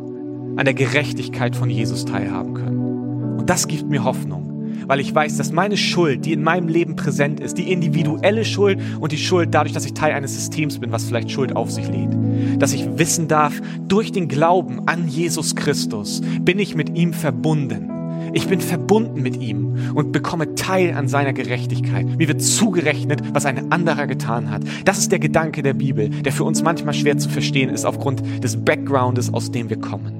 an 0.55 0.65
der 0.65 0.73
Gerechtigkeit 0.73 1.55
von 1.55 1.69
Jesus 1.69 2.05
teilhaben 2.05 2.55
können. 2.55 3.37
Und 3.37 3.49
das 3.49 3.67
gibt 3.67 3.87
mir 3.87 4.03
Hoffnung 4.03 4.46
weil 4.87 4.99
ich 4.99 5.13
weiß, 5.13 5.37
dass 5.37 5.51
meine 5.51 5.77
Schuld, 5.77 6.25
die 6.25 6.33
in 6.33 6.41
meinem 6.41 6.67
Leben 6.67 6.95
präsent 6.95 7.39
ist, 7.39 7.57
die 7.57 7.71
individuelle 7.71 8.45
Schuld 8.45 8.79
und 8.99 9.11
die 9.11 9.17
Schuld 9.17 9.53
dadurch, 9.53 9.73
dass 9.73 9.85
ich 9.85 9.93
Teil 9.93 10.13
eines 10.13 10.33
Systems 10.33 10.79
bin, 10.79 10.91
was 10.91 11.03
vielleicht 11.03 11.29
Schuld 11.29 11.55
auf 11.55 11.69
sich 11.69 11.87
lädt, 11.87 12.15
dass 12.59 12.73
ich 12.73 12.97
wissen 12.97 13.27
darf, 13.27 13.61
durch 13.87 14.11
den 14.11 14.27
Glauben 14.27 14.87
an 14.87 15.07
Jesus 15.07 15.55
Christus 15.55 16.21
bin 16.41 16.59
ich 16.59 16.75
mit 16.75 16.97
ihm 16.97 17.13
verbunden. 17.13 17.91
Ich 18.33 18.47
bin 18.47 18.59
verbunden 18.59 19.21
mit 19.21 19.37
ihm 19.37 19.93
und 19.95 20.11
bekomme 20.11 20.55
Teil 20.55 20.93
an 20.93 21.07
seiner 21.07 21.33
Gerechtigkeit. 21.33 22.05
Mir 22.17 22.27
wird 22.27 22.41
zugerechnet, 22.41 23.21
was 23.33 23.45
ein 23.45 23.71
anderer 23.71 24.05
getan 24.05 24.49
hat. 24.49 24.63
Das 24.85 24.97
ist 24.99 25.11
der 25.11 25.19
Gedanke 25.19 25.63
der 25.63 25.73
Bibel, 25.73 26.09
der 26.09 26.31
für 26.31 26.43
uns 26.43 26.61
manchmal 26.61 26.93
schwer 26.93 27.17
zu 27.17 27.29
verstehen 27.29 27.69
ist 27.69 27.85
aufgrund 27.85 28.43
des 28.43 28.57
Backgroundes, 28.57 29.33
aus 29.33 29.51
dem 29.51 29.69
wir 29.69 29.79
kommen. 29.79 30.16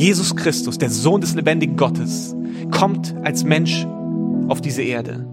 Jesus 0.00 0.34
Christus, 0.34 0.78
der 0.78 0.88
Sohn 0.88 1.20
des 1.20 1.34
lebendigen 1.34 1.76
Gottes, 1.76 2.34
kommt 2.70 3.14
als 3.22 3.44
Mensch 3.44 3.86
auf 4.48 4.62
diese 4.62 4.80
Erde. 4.80 5.26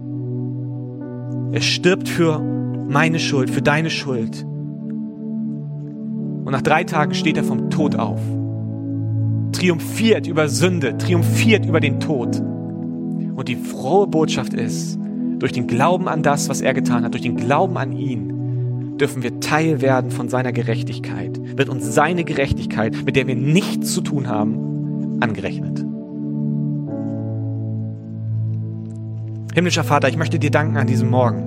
Er 1.52 1.62
stirbt 1.62 2.06
für 2.06 2.38
meine 2.38 3.18
Schuld, 3.18 3.48
für 3.48 3.62
deine 3.62 3.88
Schuld. 3.88 4.44
Und 6.44 6.50
nach 6.50 6.60
drei 6.60 6.84
Tagen 6.84 7.14
steht 7.14 7.38
er 7.38 7.44
vom 7.44 7.70
Tod 7.70 7.96
auf. 7.96 8.20
Triumphiert 9.52 10.26
über 10.26 10.50
Sünde, 10.50 10.98
triumphiert 10.98 11.64
über 11.64 11.80
den 11.80 11.98
Tod. 11.98 12.38
Und 12.38 13.48
die 13.48 13.56
frohe 13.56 14.06
Botschaft 14.06 14.52
ist, 14.52 14.98
durch 15.38 15.52
den 15.52 15.66
Glauben 15.66 16.08
an 16.08 16.22
das, 16.22 16.50
was 16.50 16.60
er 16.60 16.74
getan 16.74 17.04
hat, 17.04 17.14
durch 17.14 17.22
den 17.22 17.36
Glauben 17.36 17.78
an 17.78 17.92
ihn, 17.92 18.37
dürfen 19.00 19.22
wir 19.22 19.40
Teil 19.40 19.80
werden 19.80 20.10
von 20.10 20.28
seiner 20.28 20.52
Gerechtigkeit, 20.52 21.40
wird 21.56 21.68
uns 21.68 21.94
seine 21.94 22.24
Gerechtigkeit, 22.24 22.96
mit 23.04 23.16
der 23.16 23.26
wir 23.26 23.36
nichts 23.36 23.94
zu 23.94 24.00
tun 24.00 24.28
haben, 24.28 25.18
angerechnet. 25.20 25.84
Himmlischer 29.54 29.84
Vater, 29.84 30.08
ich 30.08 30.16
möchte 30.16 30.38
dir 30.38 30.50
danken 30.50 30.76
an 30.76 30.86
diesem 30.86 31.10
Morgen. 31.10 31.44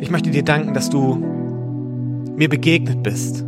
Ich 0.00 0.10
möchte 0.10 0.30
dir 0.30 0.42
danken, 0.42 0.74
dass 0.74 0.90
du 0.90 1.16
mir 2.36 2.48
begegnet 2.48 3.02
bist. 3.02 3.42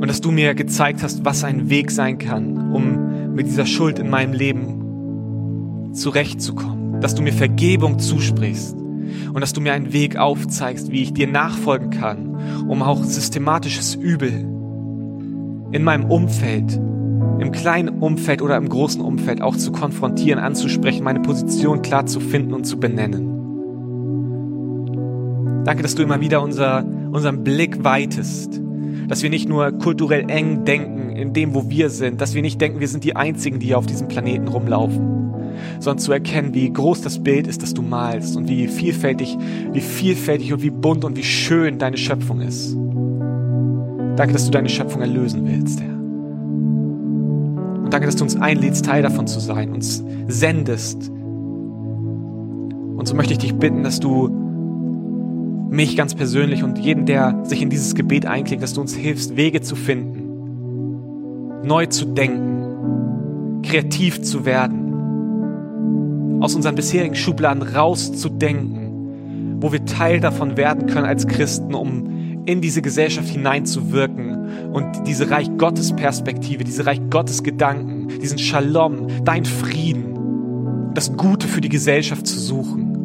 Und 0.00 0.08
dass 0.08 0.20
du 0.20 0.30
mir 0.30 0.54
gezeigt 0.54 1.02
hast, 1.02 1.24
was 1.24 1.44
ein 1.44 1.68
Weg 1.68 1.90
sein 1.90 2.18
kann, 2.18 2.72
um 2.72 3.34
mit 3.34 3.46
dieser 3.46 3.66
Schuld 3.66 3.98
in 3.98 4.08
meinem 4.08 4.32
Leben 4.32 5.92
zurechtzukommen 5.92 6.79
dass 7.00 7.14
du 7.14 7.22
mir 7.22 7.32
Vergebung 7.32 7.98
zusprichst 7.98 8.76
und 8.76 9.40
dass 9.40 9.52
du 9.52 9.60
mir 9.60 9.72
einen 9.72 9.92
Weg 9.92 10.16
aufzeigst, 10.16 10.90
wie 10.90 11.02
ich 11.02 11.12
dir 11.12 11.26
nachfolgen 11.26 11.90
kann, 11.90 12.36
um 12.68 12.82
auch 12.82 13.02
systematisches 13.04 13.94
Übel 13.94 14.46
in 15.72 15.82
meinem 15.82 16.04
Umfeld, 16.04 16.80
im 17.38 17.52
kleinen 17.52 18.00
Umfeld 18.00 18.42
oder 18.42 18.56
im 18.56 18.68
großen 18.68 19.00
Umfeld 19.00 19.40
auch 19.40 19.56
zu 19.56 19.72
konfrontieren, 19.72 20.38
anzusprechen, 20.38 21.04
meine 21.04 21.20
Position 21.20 21.82
klar 21.82 22.06
zu 22.06 22.20
finden 22.20 22.52
und 22.52 22.64
zu 22.64 22.78
benennen. 22.78 23.30
Danke, 25.64 25.82
dass 25.82 25.94
du 25.94 26.02
immer 26.02 26.20
wieder 26.20 26.42
unser, 26.42 26.84
unseren 27.12 27.44
Blick 27.44 27.84
weitest, 27.84 28.60
dass 29.08 29.22
wir 29.22 29.30
nicht 29.30 29.48
nur 29.48 29.72
kulturell 29.72 30.28
eng 30.28 30.64
denken 30.64 31.10
in 31.10 31.32
dem, 31.32 31.54
wo 31.54 31.68
wir 31.68 31.90
sind, 31.90 32.20
dass 32.20 32.34
wir 32.34 32.42
nicht 32.42 32.60
denken, 32.60 32.80
wir 32.80 32.88
sind 32.88 33.04
die 33.04 33.14
Einzigen, 33.16 33.58
die 33.58 33.66
hier 33.66 33.78
auf 33.78 33.86
diesem 33.86 34.08
Planeten 34.08 34.48
rumlaufen, 34.48 35.29
sondern 35.78 35.98
zu 35.98 36.12
erkennen, 36.12 36.54
wie 36.54 36.72
groß 36.72 37.02
das 37.02 37.22
Bild 37.22 37.46
ist, 37.46 37.62
das 37.62 37.74
du 37.74 37.82
malst 37.82 38.36
und 38.36 38.48
wie 38.48 38.68
vielfältig, 38.68 39.36
wie 39.72 39.80
vielfältig 39.80 40.52
und 40.52 40.62
wie 40.62 40.70
bunt 40.70 41.04
und 41.04 41.16
wie 41.16 41.22
schön 41.22 41.78
deine 41.78 41.96
Schöpfung 41.96 42.40
ist. 42.40 42.76
Danke, 44.16 44.32
dass 44.32 44.44
du 44.44 44.50
deine 44.50 44.68
Schöpfung 44.68 45.00
erlösen 45.00 45.46
willst, 45.46 45.80
Herr. 45.80 45.94
Und 47.84 47.90
danke, 47.90 48.06
dass 48.06 48.16
du 48.16 48.24
uns 48.24 48.36
einlädst, 48.36 48.84
Teil 48.84 49.02
davon 49.02 49.26
zu 49.26 49.40
sein, 49.40 49.72
uns 49.72 50.04
sendest. 50.28 51.08
Und 51.08 53.06
so 53.06 53.14
möchte 53.14 53.32
ich 53.32 53.38
dich 53.38 53.54
bitten, 53.54 53.82
dass 53.82 53.98
du 53.98 54.28
mich 55.70 55.96
ganz 55.96 56.14
persönlich 56.14 56.62
und 56.64 56.78
jeden, 56.78 57.06
der 57.06 57.44
sich 57.44 57.62
in 57.62 57.70
dieses 57.70 57.94
Gebet 57.94 58.26
einklingt, 58.26 58.62
dass 58.62 58.74
du 58.74 58.80
uns 58.80 58.94
hilfst, 58.94 59.36
Wege 59.36 59.60
zu 59.60 59.76
finden, 59.76 61.62
neu 61.64 61.86
zu 61.86 62.04
denken, 62.06 63.60
kreativ 63.62 64.20
zu 64.22 64.44
werden 64.44 64.79
aus 66.40 66.54
unseren 66.54 66.74
bisherigen 66.74 67.14
Schubladen 67.14 67.62
rauszudenken, 67.62 69.58
wo 69.60 69.72
wir 69.72 69.84
Teil 69.84 70.20
davon 70.20 70.56
werden 70.56 70.86
können 70.86 71.06
als 71.06 71.26
Christen, 71.26 71.74
um 71.74 72.44
in 72.46 72.60
diese 72.60 72.82
Gesellschaft 72.82 73.28
hineinzuwirken 73.28 74.72
und 74.72 75.06
diese 75.06 75.30
Reich 75.30 75.50
Gottes 75.58 75.94
Perspektive, 75.94 76.64
diese 76.64 76.86
Reich 76.86 77.00
Gottes 77.10 77.42
Gedanken, 77.42 78.08
diesen 78.20 78.38
Shalom, 78.38 79.06
dein 79.24 79.44
Frieden, 79.44 80.90
das 80.94 81.16
Gute 81.16 81.46
für 81.46 81.60
die 81.60 81.68
Gesellschaft 81.68 82.26
zu 82.26 82.38
suchen 82.38 82.96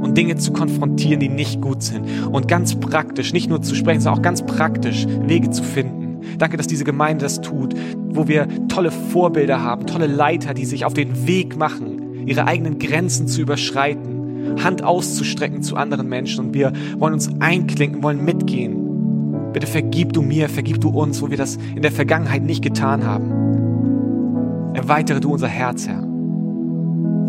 und 0.00 0.16
Dinge 0.16 0.36
zu 0.36 0.52
konfrontieren, 0.52 1.20
die 1.20 1.28
nicht 1.28 1.60
gut 1.60 1.82
sind 1.82 2.04
und 2.30 2.48
ganz 2.48 2.74
praktisch, 2.76 3.32
nicht 3.32 3.48
nur 3.48 3.62
zu 3.62 3.74
sprechen, 3.74 4.00
sondern 4.00 4.20
auch 4.20 4.22
ganz 4.22 4.44
praktisch 4.44 5.06
Wege 5.26 5.50
zu 5.50 5.62
finden. 5.62 6.20
Danke, 6.38 6.56
dass 6.56 6.66
diese 6.66 6.84
Gemeinde 6.84 7.24
das 7.24 7.40
tut, 7.40 7.74
wo 8.10 8.26
wir 8.28 8.48
tolle 8.68 8.90
Vorbilder 8.90 9.62
haben, 9.62 9.86
tolle 9.86 10.06
Leiter, 10.06 10.54
die 10.54 10.64
sich 10.64 10.84
auf 10.84 10.94
den 10.94 11.26
Weg 11.26 11.56
machen, 11.56 11.97
ihre 12.28 12.46
eigenen 12.46 12.78
Grenzen 12.78 13.26
zu 13.26 13.40
überschreiten 13.40 14.18
Hand 14.62 14.82
auszustrecken 14.82 15.62
zu 15.62 15.76
anderen 15.76 16.08
Menschen 16.08 16.46
und 16.46 16.54
wir 16.54 16.72
wollen 16.98 17.14
uns 17.14 17.30
einklinken, 17.40 18.02
wollen 18.02 18.24
mitgehen. 18.24 19.52
Bitte 19.52 19.66
vergib 19.66 20.12
du 20.12 20.22
mir, 20.22 20.48
vergib 20.48 20.80
du 20.80 20.90
uns, 20.90 21.22
wo 21.22 21.30
wir 21.30 21.36
das 21.36 21.58
in 21.74 21.82
der 21.82 21.92
Vergangenheit 21.92 22.42
nicht 22.42 22.62
getan 22.62 23.04
haben. 23.04 24.74
Erweitere 24.74 25.20
du 25.20 25.32
unser 25.32 25.48
Herz, 25.48 25.86
Herr. 25.88 26.02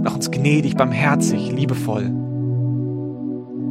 Mach 0.04 0.16
uns 0.16 0.32
gnädig, 0.32 0.76
barmherzig, 0.76 1.52
liebevoll. 1.52 2.12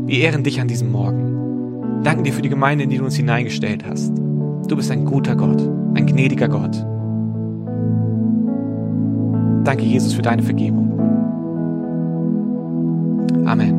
Wir 0.06 0.20
ehren 0.20 0.42
dich 0.42 0.60
an 0.60 0.68
diesem 0.68 0.90
Morgen. 0.90 2.02
Danken 2.02 2.24
dir 2.24 2.32
für 2.32 2.42
die 2.42 2.48
Gemeinde, 2.48 2.84
in 2.84 2.90
die 2.90 2.98
du 2.98 3.04
uns 3.04 3.16
hineingestellt 3.16 3.84
hast. 3.88 4.12
Du 4.68 4.76
bist 4.76 4.90
ein 4.90 5.04
guter 5.04 5.36
Gott, 5.36 5.60
ein 5.94 6.06
gnädiger 6.06 6.48
Gott. 6.48 6.84
Danke, 9.64 9.84
Jesus, 9.84 10.14
für 10.14 10.22
deine 10.22 10.42
Vergebung. 10.42 10.87
아멘. 13.48 13.77